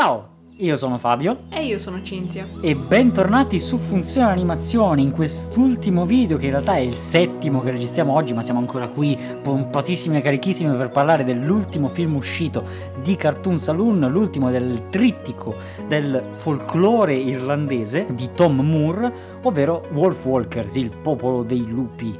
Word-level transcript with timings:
Ciao, 0.00 0.28
io 0.58 0.76
sono 0.76 0.96
Fabio 0.96 1.46
E 1.48 1.66
io 1.66 1.76
sono 1.76 2.00
Cinzia. 2.04 2.46
e 2.62 2.76
bentornati 2.76 3.58
su 3.58 3.78
Funzione 3.78 4.30
Animazione 4.30 5.02
in 5.02 5.10
quest'ultimo 5.10 6.06
video 6.06 6.36
che 6.36 6.44
in 6.44 6.52
realtà 6.52 6.76
è 6.76 6.78
il 6.78 6.94
settimo 6.94 7.60
che 7.62 7.72
registriamo 7.72 8.14
oggi 8.14 8.32
ma 8.32 8.42
siamo 8.42 8.60
ancora 8.60 8.86
qui 8.86 9.18
pompatissimi 9.42 10.18
e 10.18 10.20
carichissimi 10.20 10.72
per 10.76 10.90
parlare 10.90 11.24
dell'ultimo 11.24 11.88
film 11.88 12.14
uscito 12.14 12.64
di 13.02 13.16
Cartoon 13.16 13.58
Saloon, 13.58 14.06
l'ultimo 14.08 14.52
del 14.52 14.88
trittico 14.88 15.56
del 15.88 16.26
folklore 16.30 17.14
irlandese 17.14 18.06
di 18.12 18.30
Tom 18.36 18.60
Moore, 18.60 19.12
ovvero 19.42 19.82
Wolf 19.94 20.24
Walkers, 20.24 20.76
il 20.76 20.96
popolo 20.96 21.42
dei 21.42 21.66
lupi. 21.66 22.16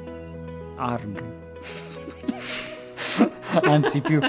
Arg. 0.74 1.22
Anzi 3.62 4.00
più... 4.00 4.18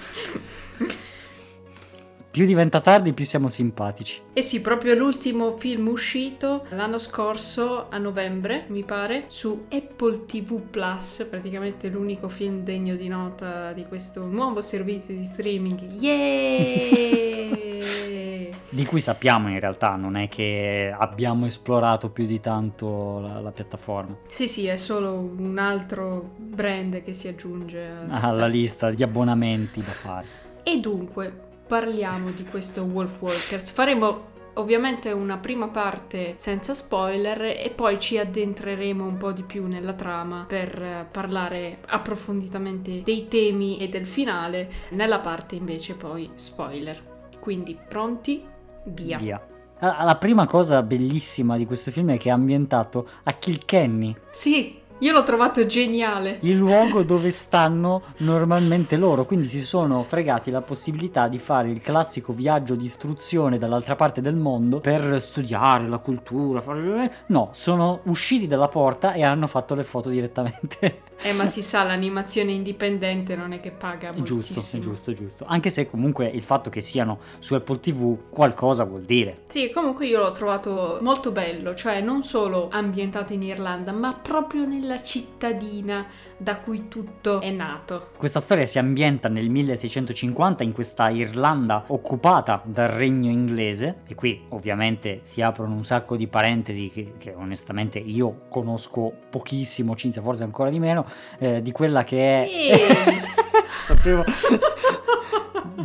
Più 2.31 2.45
diventa 2.45 2.79
tardi, 2.79 3.11
più 3.11 3.25
siamo 3.25 3.49
simpatici. 3.49 4.21
E 4.31 4.41
sì, 4.41 4.61
proprio 4.61 4.95
l'ultimo 4.95 5.57
film 5.57 5.89
uscito 5.89 6.65
l'anno 6.69 6.97
scorso, 6.97 7.89
a 7.89 7.97
novembre, 7.97 8.67
mi 8.69 8.83
pare, 8.83 9.25
su 9.27 9.65
Apple 9.69 10.23
TV 10.23 10.61
Plus, 10.61 11.27
praticamente 11.29 11.89
l'unico 11.89 12.29
film 12.29 12.63
degno 12.63 12.95
di 12.95 13.09
nota 13.09 13.73
di 13.73 13.83
questo 13.85 14.25
nuovo 14.27 14.61
servizio 14.61 15.13
di 15.13 15.25
streaming. 15.25 15.91
Yeah! 15.99 17.39
Di 18.73 18.85
cui 18.85 19.01
sappiamo 19.01 19.49
in 19.49 19.59
realtà, 19.59 19.97
non 19.97 20.15
è 20.15 20.29
che 20.29 20.95
abbiamo 20.97 21.45
esplorato 21.45 22.09
più 22.09 22.25
di 22.25 22.39
tanto 22.39 23.19
la, 23.19 23.41
la 23.41 23.51
piattaforma. 23.51 24.15
sì, 24.29 24.47
sì, 24.47 24.67
è 24.67 24.77
solo 24.77 25.15
un 25.15 25.57
altro 25.57 26.31
brand 26.37 27.03
che 27.03 27.11
si 27.11 27.27
aggiunge 27.27 27.85
Alla 28.07 28.47
lista 28.47 28.89
di 28.89 29.03
abbonamenti 29.03 29.81
da 29.81 29.91
fare. 29.91 30.25
E 30.63 30.79
dunque, 30.79 31.49
parliamo 31.71 32.31
di 32.31 32.43
questo 32.43 32.81
Wolf 32.81 33.21
Walkers. 33.21 33.71
Faremo 33.71 34.25
ovviamente 34.55 35.09
una 35.13 35.37
prima 35.37 35.69
parte 35.69 36.33
senza 36.35 36.73
spoiler 36.73 37.43
e 37.43 37.71
poi 37.73 37.97
ci 37.97 38.17
addentreremo 38.17 39.05
un 39.05 39.15
po' 39.15 39.31
di 39.31 39.43
più 39.43 39.65
nella 39.67 39.93
trama 39.93 40.43
per 40.45 40.81
eh, 40.81 41.07
parlare 41.09 41.77
approfonditamente 41.87 43.03
dei 43.03 43.29
temi 43.29 43.77
e 43.79 43.87
del 43.87 44.05
finale, 44.05 44.69
nella 44.89 45.19
parte 45.19 45.55
invece 45.55 45.93
poi 45.93 46.29
spoiler. 46.35 47.29
Quindi 47.39 47.77
pronti? 47.87 48.45
Via. 48.87 49.17
Via. 49.17 49.47
Ah, 49.79 50.03
La 50.03 50.17
prima 50.17 50.45
cosa 50.47 50.83
bellissima 50.83 51.55
di 51.55 51.65
questo 51.65 51.89
film 51.89 52.11
è 52.11 52.17
che 52.17 52.27
è 52.27 52.33
ambientato 52.33 53.07
a 53.23 53.31
Kilkenny, 53.31 54.13
Sì, 54.29 54.80
io 55.01 55.11
l'ho 55.13 55.23
trovato 55.23 55.65
geniale. 55.65 56.37
il 56.41 56.57
luogo 56.57 57.03
dove 57.03 57.31
stanno 57.31 58.01
normalmente 58.17 58.97
loro, 58.97 59.25
quindi 59.25 59.47
si 59.47 59.61
sono 59.61 60.03
fregati 60.03 60.51
la 60.51 60.61
possibilità 60.61 61.27
di 61.27 61.39
fare 61.39 61.69
il 61.69 61.81
classico 61.81 62.33
viaggio 62.33 62.75
di 62.75 62.85
istruzione 62.85 63.57
dall'altra 63.57 63.95
parte 63.95 64.21
del 64.21 64.35
mondo 64.35 64.79
per 64.79 65.21
studiare 65.21 65.87
la 65.87 65.97
cultura. 65.97 66.61
fare- 66.61 67.11
No, 67.27 67.49
sono 67.51 68.01
usciti 68.05 68.47
dalla 68.47 68.67
porta 68.67 69.13
e 69.13 69.23
hanno 69.23 69.47
fatto 69.47 69.75
le 69.75 69.83
foto 69.83 70.09
direttamente. 70.09 71.09
Eh, 71.23 71.33
ma 71.33 71.45
si 71.47 71.61
sa, 71.61 71.83
l'animazione 71.83 72.51
indipendente 72.51 73.35
non 73.35 73.53
è 73.53 73.59
che 73.59 73.71
paga 73.71 74.09
È 74.09 74.21
giusto, 74.21 74.53
moltissimo. 74.55 74.81
giusto, 74.81 75.13
giusto. 75.13 75.45
Anche 75.47 75.69
se 75.69 75.89
comunque 75.89 76.27
il 76.27 76.41
fatto 76.43 76.69
che 76.69 76.81
siano 76.81 77.19
su 77.39 77.53
Apple 77.53 77.79
TV 77.79 78.17
qualcosa 78.29 78.83
vuol 78.85 79.01
dire. 79.01 79.41
Sì, 79.47 79.71
comunque 79.71 80.07
io 80.07 80.19
l'ho 80.19 80.31
trovato 80.31 80.97
molto 81.01 81.31
bello, 81.31 81.75
cioè 81.75 82.01
non 82.01 82.23
solo 82.23 82.69
ambientato 82.71 83.33
in 83.33 83.43
Irlanda, 83.43 83.91
ma 83.91 84.13
proprio 84.13 84.65
nella 84.65 85.01
cittadina 85.03 86.05
da 86.41 86.57
cui 86.57 86.87
tutto 86.87 87.39
è 87.39 87.51
nato. 87.51 88.09
Questa 88.17 88.39
storia 88.39 88.65
si 88.65 88.79
ambienta 88.79 89.29
nel 89.29 89.49
1650 89.49 90.63
in 90.63 90.71
questa 90.71 91.09
Irlanda 91.09 91.83
occupata 91.87 92.61
dal 92.65 92.89
regno 92.89 93.29
inglese 93.29 93.99
e 94.07 94.15
qui 94.15 94.45
ovviamente 94.49 95.19
si 95.21 95.41
aprono 95.41 95.75
un 95.75 95.83
sacco 95.83 96.15
di 96.15 96.27
parentesi 96.27 96.89
che, 96.89 97.13
che 97.19 97.33
onestamente 97.35 97.99
io 97.99 98.47
conosco 98.49 99.13
pochissimo, 99.29 99.95
Cinzia 99.95 100.21
forse 100.21 100.43
ancora 100.43 100.71
di 100.71 100.79
meno, 100.79 101.05
eh, 101.37 101.61
di 101.61 101.71
quella 101.71 102.03
che 102.03 102.45
è... 102.45 103.39
Sapevo- 103.87 104.23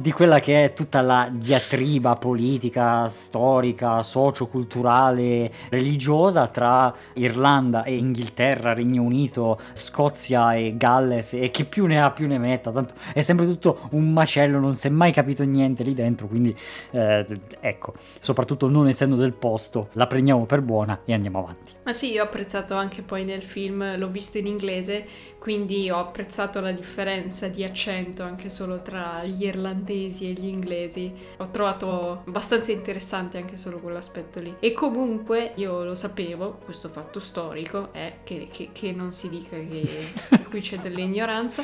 di 0.01 0.13
quella 0.13 0.41
che 0.41 0.65
è 0.65 0.73
tutta 0.73 1.01
la 1.01 1.29
diatriba 1.33 2.17
politica, 2.17 3.09
storica, 3.09 4.03
socioculturale, 4.03 5.51
religiosa 5.71 6.49
tra 6.49 6.95
Irlanda 7.15 7.83
e 7.85 7.97
Inghilterra, 7.97 8.73
Regno 8.73 9.03
Unito, 9.03 9.59
Scozia 9.73 10.55
e 10.55 10.77
Galles 10.77 11.35
e 11.35 11.51
chi 11.51 11.65
più 11.65 11.87
ne 11.87 12.01
ha 12.01 12.11
più 12.11 12.27
ne 12.27 12.39
metta, 12.39 12.71
tanto 12.71 12.95
è 13.13 13.21
sempre 13.23 13.47
tutto 13.47 13.89
un 13.91 14.13
macello, 14.13 14.59
non 14.59 14.75
si 14.75 14.87
è 14.87 14.91
mai 14.91 15.13
capito 15.13 15.45
niente 15.45 15.83
lì 15.83 15.95
dentro, 15.95 16.27
quindi 16.27 16.57
eh, 16.91 17.27
ecco, 17.61 17.95
soprattutto 18.21 18.69
non 18.69 18.89
essendo 18.89 19.17
del 19.17 19.33
posto, 19.33 19.89
la 19.93 20.07
prendiamo 20.07 20.45
per 20.47 20.63
buona 20.63 21.01
e 21.05 21.15
andiamo 21.15 21.39
avanti. 21.39 21.76
Ma 21.87 21.93
sì, 21.93 22.11
io 22.11 22.23
ho 22.23 22.27
apprezzato 22.27 22.75
anche 22.75 23.03
poi 23.03 23.25
nel 23.25 23.45
film, 23.45 23.97
l'ho 23.97 24.09
visto 24.09 24.39
in 24.39 24.49
inglese, 24.49 25.07
quindi 25.39 25.89
ho 25.89 25.99
apprezzato 26.01 26.59
la 26.59 26.73
differenza 26.73 27.47
di 27.47 27.63
accento 27.63 28.25
anche 28.25 28.51
solo 28.51 28.83
tra 28.83 29.23
gli 29.23 29.45
irlandesi 29.45 30.29
e 30.29 30.33
gli 30.33 30.47
inglesi. 30.49 31.13
Ho 31.37 31.49
trovato 31.53 32.23
abbastanza 32.27 32.73
interessante 32.73 33.39
anche 33.39 33.57
solo 33.57 33.79
quell'aspetto 33.79 34.41
lì. 34.41 34.53
E 34.59 34.73
comunque 34.73 35.53
io 35.55 35.85
lo 35.85 35.95
sapevo, 35.95 36.59
questo 36.65 36.89
fatto 36.89 37.21
storico 37.21 37.93
è 37.93 38.15
che, 38.25 38.49
che- 38.51 38.71
che 38.73 38.91
non 38.91 39.13
si 39.13 39.29
dica 39.29 39.57
che 39.57 39.87
qui 40.51 40.61
c'è 40.61 40.79
dell'ignoranza. 40.79 41.63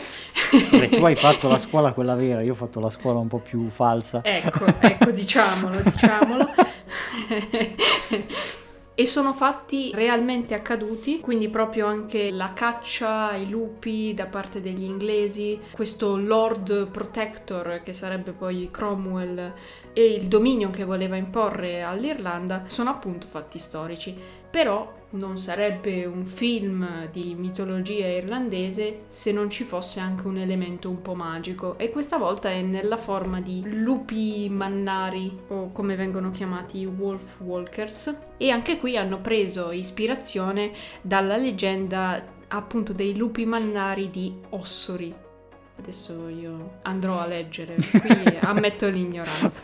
Beh, 0.71 0.89
tu 0.89 1.05
hai 1.05 1.17
fatto 1.17 1.49
la 1.49 1.59
scuola 1.67 1.91
quella 1.91 2.15
vera, 2.15 2.43
io 2.45 2.53
ho 2.53 2.55
fatto 2.55 2.79
la 2.79 2.91
scuola 2.91 3.19
un 3.19 3.27
po' 3.27 3.41
più 3.41 3.69
falsa. 3.71 4.21
Ecco, 4.23 4.67
ecco, 4.79 5.11
diciamolo, 5.11 5.81
diciamolo. 5.83 6.49
E 8.95 9.07
sono 9.07 9.33
fatti 9.33 9.91
realmente 9.95 10.53
accaduti, 10.53 11.21
quindi 11.21 11.49
proprio 11.49 11.87
anche 11.87 12.31
la 12.31 12.53
caccia 12.53 13.31
ai 13.31 13.49
lupi 13.49 14.13
da 14.13 14.27
parte 14.27 14.61
degli 14.61 14.83
inglesi, 14.83 15.59
questo 15.71 16.19
Lord 16.19 16.89
Protector 16.89 17.81
che 17.83 17.95
sarebbe 17.95 18.33
poi 18.33 18.69
Cromwell 18.71 19.55
e 19.95 20.05
il 20.05 20.29
dominio 20.29 20.69
che 20.69 20.85
voleva 20.85 21.17
imporre 21.17 21.83
all'Irlanda 21.83 22.65
sono 22.67 22.91
appunto 22.91 23.27
fatti 23.29 23.59
storici. 23.59 24.15
Però 24.51 25.01
non 25.13 25.37
sarebbe 25.39 26.05
un 26.05 26.25
film 26.25 27.09
di 27.11 27.35
mitologia 27.35 28.07
irlandese 28.07 29.03
se 29.09 29.33
non 29.33 29.51
ci 29.51 29.65
fosse 29.65 30.01
anche 30.01 30.27
un 30.27 30.39
elemento 30.39 30.89
un 30.89 31.03
po' 31.03 31.15
magico 31.15 31.77
e 31.79 31.91
questa 31.91 32.17
volta 32.17 32.51
è 32.51 32.63
nella 32.63 32.97
forma 32.97 33.41
di 33.41 33.63
lupi 33.65 34.49
mannari 34.49 35.37
o 35.49 35.71
come 35.73 35.97
vengono 35.97 36.31
chiamati 36.31 36.85
wolf 36.87 37.41
walkers 37.41 38.17
e 38.37 38.51
anche 38.51 38.79
qui 38.79 38.97
hanno 38.97 39.21
preso 39.21 39.71
ispirazione 39.71 40.73
dalla 41.03 41.37
leggenda 41.37 42.25
appunto 42.49 42.93
dei 42.93 43.17
lupi 43.17 43.45
mannari 43.47 44.11
di 44.11 44.35
Ossori. 44.51 45.15
Adesso 45.79 46.29
io 46.29 46.79
andrò 46.83 47.19
a 47.19 47.27
leggere, 47.27 47.77
qui 47.77 48.39
ammetto 48.41 48.89
l'ignoranza. 48.89 49.63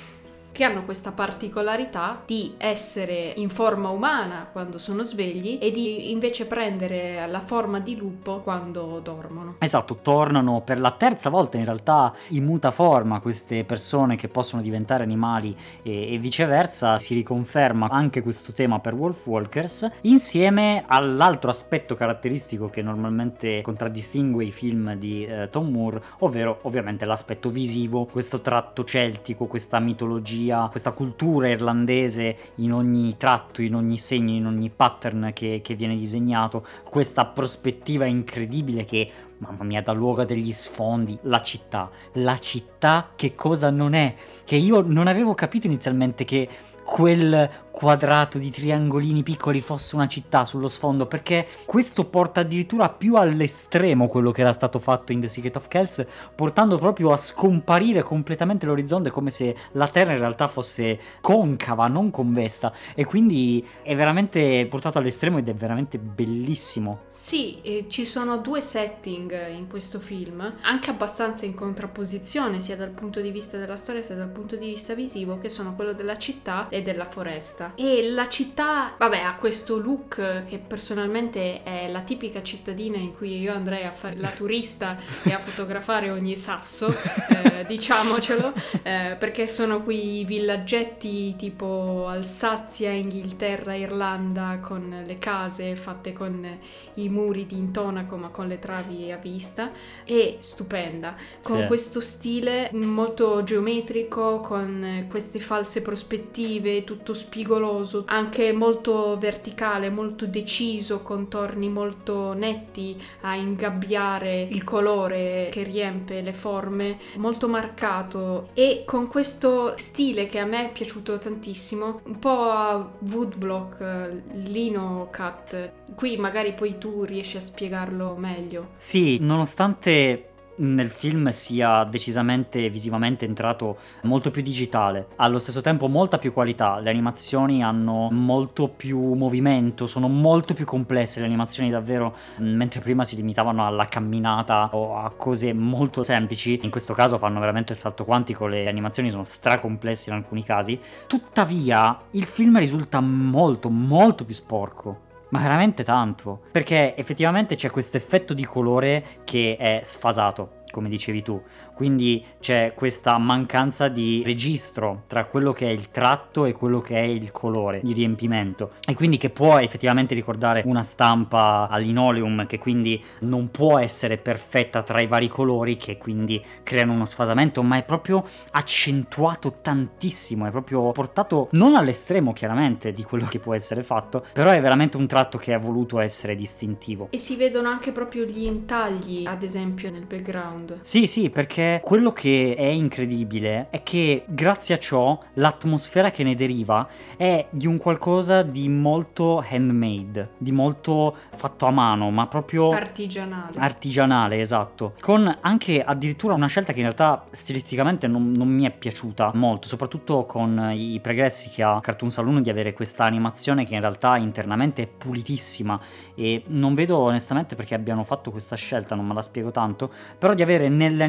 che 0.52 0.64
hanno 0.64 0.84
questa 0.84 1.12
particolarità 1.12 2.22
di 2.26 2.54
essere 2.58 3.32
in 3.36 3.48
forma 3.48 3.88
umana 3.88 4.48
quando 4.50 4.78
sono 4.78 5.04
svegli 5.04 5.58
e 5.60 5.70
di 5.70 6.10
invece 6.10 6.46
prendere 6.46 7.26
la 7.26 7.40
forma 7.40 7.80
di 7.80 7.96
lupo 7.96 8.40
quando 8.40 9.00
dormono. 9.00 9.56
Esatto, 9.58 9.98
tornano 10.02 10.62
per 10.62 10.80
la 10.80 10.90
terza 10.92 11.30
volta 11.30 11.56
in 11.56 11.64
realtà 11.64 12.12
in 12.28 12.44
mutaforma 12.44 13.20
queste 13.20 13.64
persone 13.64 14.16
che 14.16 14.28
possono 14.28 14.62
diventare 14.62 15.02
animali 15.02 15.56
e, 15.82 16.14
e 16.14 16.18
viceversa, 16.18 16.98
si 16.98 17.14
riconferma 17.14 17.88
anche 17.88 18.22
questo 18.22 18.52
tema 18.52 18.80
per 18.80 18.94
Wolf 18.94 19.26
Walkers, 19.26 19.88
insieme 20.02 20.84
all'altro 20.86 21.50
aspetto 21.50 21.94
caratteristico 21.94 22.68
che 22.68 22.82
normalmente 22.82 23.62
contraddistingue 23.62 24.44
i 24.44 24.50
film 24.50 24.94
di 24.94 25.24
eh, 25.24 25.48
Tom 25.50 25.70
Moore, 25.70 26.02
ovvero 26.18 26.58
ovviamente 26.62 27.04
l'aspetto 27.04 27.50
visivo, 27.50 28.06
questo 28.06 28.40
tratto 28.40 28.84
celtico, 28.84 29.46
questa 29.46 29.78
mitologia, 29.78 30.39
questa 30.70 30.92
cultura 30.92 31.48
irlandese 31.48 32.36
in 32.56 32.72
ogni 32.72 33.16
tratto, 33.16 33.62
in 33.62 33.74
ogni 33.74 33.98
segno, 33.98 34.32
in 34.32 34.46
ogni 34.46 34.70
pattern 34.70 35.32
che, 35.34 35.60
che 35.62 35.74
viene 35.74 35.96
disegnato, 35.96 36.64
questa 36.84 37.26
prospettiva 37.26 38.04
incredibile 38.04 38.84
che 38.84 39.10
Mamma 39.40 39.64
mia, 39.64 39.80
dà 39.80 39.92
luogo 39.92 40.20
a 40.20 40.24
degli 40.26 40.52
sfondi. 40.52 41.18
La 41.22 41.40
città. 41.40 41.90
La 42.14 42.36
città 42.36 43.12
che 43.16 43.34
cosa 43.34 43.70
non 43.70 43.94
è? 43.94 44.14
Che 44.44 44.56
io 44.56 44.82
non 44.82 45.06
avevo 45.06 45.32
capito 45.32 45.66
inizialmente 45.66 46.24
che 46.24 46.46
quel 46.84 47.48
quadrato 47.70 48.38
di 48.38 48.50
triangolini 48.50 49.22
piccoli 49.22 49.60
fosse 49.60 49.94
una 49.94 50.08
città 50.08 50.44
sullo 50.44 50.68
sfondo, 50.68 51.06
perché 51.06 51.46
questo 51.64 52.04
porta 52.04 52.40
addirittura 52.40 52.88
più 52.88 53.16
all'estremo 53.16 54.06
quello 54.06 54.30
che 54.32 54.40
era 54.40 54.52
stato 54.52 54.78
fatto 54.78 55.12
in 55.12 55.20
The 55.20 55.28
Secret 55.28 55.56
of 55.56 55.68
Kells, 55.68 56.04
portando 56.34 56.76
proprio 56.76 57.12
a 57.12 57.16
scomparire 57.16 58.02
completamente 58.02 58.66
l'orizzonte 58.66 59.10
come 59.10 59.30
se 59.30 59.56
la 59.72 59.88
Terra 59.88 60.12
in 60.12 60.18
realtà 60.18 60.48
fosse 60.48 60.98
concava, 61.20 61.86
non 61.86 62.10
convessa, 62.10 62.72
e 62.94 63.04
quindi 63.04 63.66
è 63.82 63.94
veramente 63.94 64.66
portato 64.68 64.98
all'estremo 64.98 65.38
ed 65.38 65.48
è 65.48 65.54
veramente 65.54 65.98
bellissimo. 65.98 67.00
Sì, 67.06 67.60
e 67.62 67.86
ci 67.88 68.04
sono 68.04 68.38
due 68.38 68.60
setting 68.60 69.48
in 69.50 69.68
questo 69.68 70.00
film, 70.00 70.56
anche 70.62 70.90
abbastanza 70.90 71.46
in 71.46 71.54
contrapposizione, 71.54 72.60
sia 72.60 72.76
dal 72.76 72.90
punto 72.90 73.20
di 73.20 73.30
vista 73.30 73.56
della 73.56 73.76
storia 73.76 74.02
sia 74.02 74.16
dal 74.16 74.28
punto 74.28 74.56
di 74.56 74.66
vista 74.66 74.94
visivo, 74.94 75.38
che 75.38 75.48
sono 75.48 75.74
quello 75.74 75.92
della 75.92 76.16
città 76.16 76.68
e 76.68 76.82
della 76.82 77.06
foresta. 77.06 77.59
E 77.76 78.10
la 78.10 78.28
città, 78.28 78.94
vabbè, 78.98 79.18
ha 79.18 79.34
questo 79.34 79.78
look 79.78 80.44
che 80.46 80.58
personalmente 80.58 81.62
è 81.62 81.88
la 81.90 82.00
tipica 82.00 82.42
cittadina 82.42 82.96
in 82.96 83.14
cui 83.14 83.38
io 83.40 83.52
andrei 83.54 83.84
a 83.84 83.92
fare 83.92 84.16
la 84.18 84.30
turista 84.30 84.96
e 85.22 85.32
a 85.32 85.38
fotografare 85.38 86.10
ogni 86.10 86.36
sasso, 86.36 86.88
eh, 87.28 87.64
diciamocelo, 87.66 88.52
eh, 88.82 89.16
perché 89.18 89.46
sono 89.46 89.82
quei 89.82 90.24
villaggetti 90.24 91.36
tipo 91.36 92.06
Alsazia, 92.08 92.90
Inghilterra, 92.90 93.74
Irlanda, 93.74 94.58
con 94.60 95.02
le 95.06 95.18
case 95.18 95.76
fatte 95.76 96.12
con 96.12 96.58
i 96.94 97.08
muri 97.08 97.46
di 97.46 97.56
intonaco 97.56 98.16
ma 98.16 98.28
con 98.28 98.48
le 98.48 98.58
travi 98.58 99.10
a 99.12 99.16
vista, 99.16 99.70
e 100.04 100.38
stupenda, 100.40 101.14
con 101.42 101.58
Sì. 101.60 101.66
questo 101.66 102.00
stile 102.00 102.70
molto 102.72 103.42
geometrico, 103.44 104.40
con 104.40 105.06
queste 105.08 105.40
false 105.40 105.82
prospettive, 105.82 106.84
tutto 106.84 107.14
spigoloso, 107.50 108.04
anche 108.06 108.52
molto 108.52 109.18
verticale, 109.18 109.90
molto 109.90 110.26
deciso, 110.26 111.02
contorni 111.02 111.68
molto 111.68 112.32
netti 112.32 113.00
a 113.22 113.34
ingabbiare 113.34 114.42
il 114.42 114.62
colore 114.62 115.48
che 115.50 115.64
riempie 115.64 116.22
le 116.22 116.32
forme, 116.32 116.98
molto 117.16 117.48
marcato 117.48 118.50
e 118.54 118.84
con 118.86 119.08
questo 119.08 119.76
stile 119.76 120.26
che 120.26 120.38
a 120.38 120.44
me 120.44 120.68
è 120.68 120.72
piaciuto 120.72 121.18
tantissimo, 121.18 122.02
un 122.04 122.18
po' 122.20 122.50
a 122.50 122.90
woodblock, 123.00 123.80
eh, 123.80 124.22
lino 124.34 125.08
cut. 125.12 125.72
Qui 125.96 126.16
magari 126.16 126.52
poi 126.54 126.78
tu 126.78 127.02
riesci 127.02 127.36
a 127.36 127.40
spiegarlo 127.40 128.14
meglio. 128.16 128.68
Sì, 128.76 129.18
nonostante 129.20 130.29
nel 130.60 130.88
film 130.88 131.28
sia 131.28 131.84
decisamente 131.84 132.68
visivamente 132.70 133.24
entrato 133.24 133.78
molto 134.02 134.30
più 134.30 134.42
digitale, 134.42 135.08
allo 135.16 135.38
stesso 135.38 135.60
tempo 135.60 135.88
molta 135.88 136.18
più 136.18 136.32
qualità, 136.32 136.78
le 136.78 136.90
animazioni 136.90 137.62
hanno 137.62 138.08
molto 138.10 138.68
più 138.68 139.14
movimento, 139.14 139.86
sono 139.86 140.08
molto 140.08 140.54
più 140.54 140.64
complesse 140.64 141.20
le 141.20 141.26
animazioni 141.26 141.70
davvero, 141.70 142.16
mentre 142.38 142.80
prima 142.80 143.04
si 143.04 143.16
limitavano 143.16 143.66
alla 143.66 143.86
camminata 143.86 144.70
o 144.72 144.96
a 144.96 145.10
cose 145.10 145.52
molto 145.52 146.02
semplici, 146.02 146.60
in 146.62 146.70
questo 146.70 146.94
caso 146.94 147.18
fanno 147.18 147.40
veramente 147.40 147.72
il 147.72 147.78
salto 147.78 148.04
quantico, 148.04 148.46
le 148.46 148.68
animazioni 148.68 149.10
sono 149.10 149.24
stracomplesse 149.24 150.10
in 150.10 150.16
alcuni 150.16 150.42
casi, 150.42 150.78
tuttavia 151.06 151.98
il 152.12 152.24
film 152.24 152.58
risulta 152.58 153.00
molto 153.00 153.70
molto 153.70 154.24
più 154.24 154.34
sporco. 154.34 155.08
Ma 155.30 155.40
veramente 155.40 155.82
tanto. 155.84 156.42
Perché 156.52 156.96
effettivamente 156.96 157.54
c'è 157.54 157.70
questo 157.70 157.96
effetto 157.96 158.34
di 158.34 158.44
colore 158.44 159.20
che 159.24 159.56
è 159.58 159.80
sfasato, 159.84 160.62
come 160.70 160.88
dicevi 160.88 161.22
tu. 161.22 161.42
Quindi 161.80 162.22
c'è 162.40 162.74
questa 162.74 163.16
mancanza 163.16 163.88
di 163.88 164.20
registro 164.22 165.04
tra 165.06 165.24
quello 165.24 165.52
che 165.52 165.66
è 165.66 165.70
il 165.70 165.90
tratto 165.90 166.44
e 166.44 166.52
quello 166.52 166.80
che 166.80 166.96
è 166.96 167.06
il 167.06 167.30
colore 167.30 167.80
di 167.82 167.94
riempimento. 167.94 168.72
E 168.86 168.94
quindi 168.94 169.16
che 169.16 169.30
può 169.30 169.56
effettivamente 169.56 170.14
ricordare 170.14 170.62
una 170.66 170.82
stampa 170.82 171.68
a 171.70 171.78
linoleum 171.78 172.44
che 172.44 172.58
quindi 172.58 173.02
non 173.20 173.50
può 173.50 173.78
essere 173.78 174.18
perfetta 174.18 174.82
tra 174.82 175.00
i 175.00 175.06
vari 175.06 175.28
colori 175.28 175.78
che 175.78 175.96
quindi 175.96 176.44
creano 176.62 176.92
uno 176.92 177.06
sfasamento, 177.06 177.62
ma 177.62 177.78
è 177.78 177.82
proprio 177.82 178.26
accentuato 178.50 179.60
tantissimo, 179.62 180.46
è 180.46 180.50
proprio 180.50 180.92
portato 180.92 181.48
non 181.52 181.76
all'estremo 181.76 182.34
chiaramente 182.34 182.92
di 182.92 183.04
quello 183.04 183.24
che 183.24 183.38
può 183.38 183.54
essere 183.54 183.82
fatto, 183.82 184.22
però 184.34 184.50
è 184.50 184.60
veramente 184.60 184.98
un 184.98 185.06
tratto 185.06 185.38
che 185.38 185.54
ha 185.54 185.58
voluto 185.58 185.98
essere 185.98 186.34
distintivo. 186.34 187.08
E 187.10 187.16
si 187.16 187.36
vedono 187.36 187.70
anche 187.70 187.90
proprio 187.90 188.26
gli 188.26 188.44
intagli, 188.44 189.26
ad 189.26 189.42
esempio, 189.42 189.90
nel 189.90 190.04
background. 190.04 190.80
Sì, 190.82 191.06
sì, 191.06 191.30
perché 191.30 191.68
quello 191.82 192.12
che 192.12 192.54
è 192.56 192.64
incredibile 192.64 193.68
è 193.70 193.82
che 193.82 194.24
grazie 194.26 194.74
a 194.74 194.78
ciò 194.78 195.18
l'atmosfera 195.34 196.10
che 196.10 196.22
ne 196.24 196.34
deriva 196.34 196.88
è 197.16 197.46
di 197.50 197.66
un 197.66 197.76
qualcosa 197.78 198.42
di 198.42 198.68
molto 198.68 199.44
handmade, 199.48 200.30
di 200.38 200.52
molto 200.52 201.14
fatto 201.36 201.66
a 201.66 201.70
mano, 201.70 202.10
ma 202.10 202.26
proprio 202.26 202.70
Artigianale. 202.70 203.58
artigianale, 203.58 204.40
esatto. 204.40 204.94
Con 205.00 205.38
anche 205.40 205.82
addirittura 205.82 206.34
una 206.34 206.46
scelta 206.46 206.72
che 206.72 206.78
in 206.78 206.84
realtà 206.84 207.24
stilisticamente 207.30 208.06
non, 208.06 208.32
non 208.32 208.48
mi 208.48 208.64
è 208.64 208.70
piaciuta 208.70 209.32
molto, 209.34 209.68
soprattutto 209.68 210.24
con 210.24 210.72
i 210.74 210.98
pregressi 211.00 211.50
che 211.50 211.62
ha 211.62 211.80
Cartoon 211.80 212.10
Saloon 212.10 212.42
di 212.42 212.50
avere 212.50 212.72
questa 212.72 213.04
animazione 213.04 213.64
che 213.64 213.74
in 213.74 213.80
realtà 213.80 214.16
internamente 214.16 214.82
è 214.82 214.86
pulitissima 214.86 215.80
e 216.14 216.42
non 216.46 216.74
vedo 216.74 216.98
onestamente 216.98 217.54
perché 217.54 217.74
abbiano 217.74 218.04
fatto 218.04 218.30
questa 218.30 218.56
scelta, 218.56 218.94
non 218.94 219.06
me 219.06 219.14
la 219.14 219.22
spiego 219.22 219.50
tanto, 219.50 219.90
però 220.18 220.34
di 220.34 220.42
avere 220.42 220.68
nelle 220.68 221.04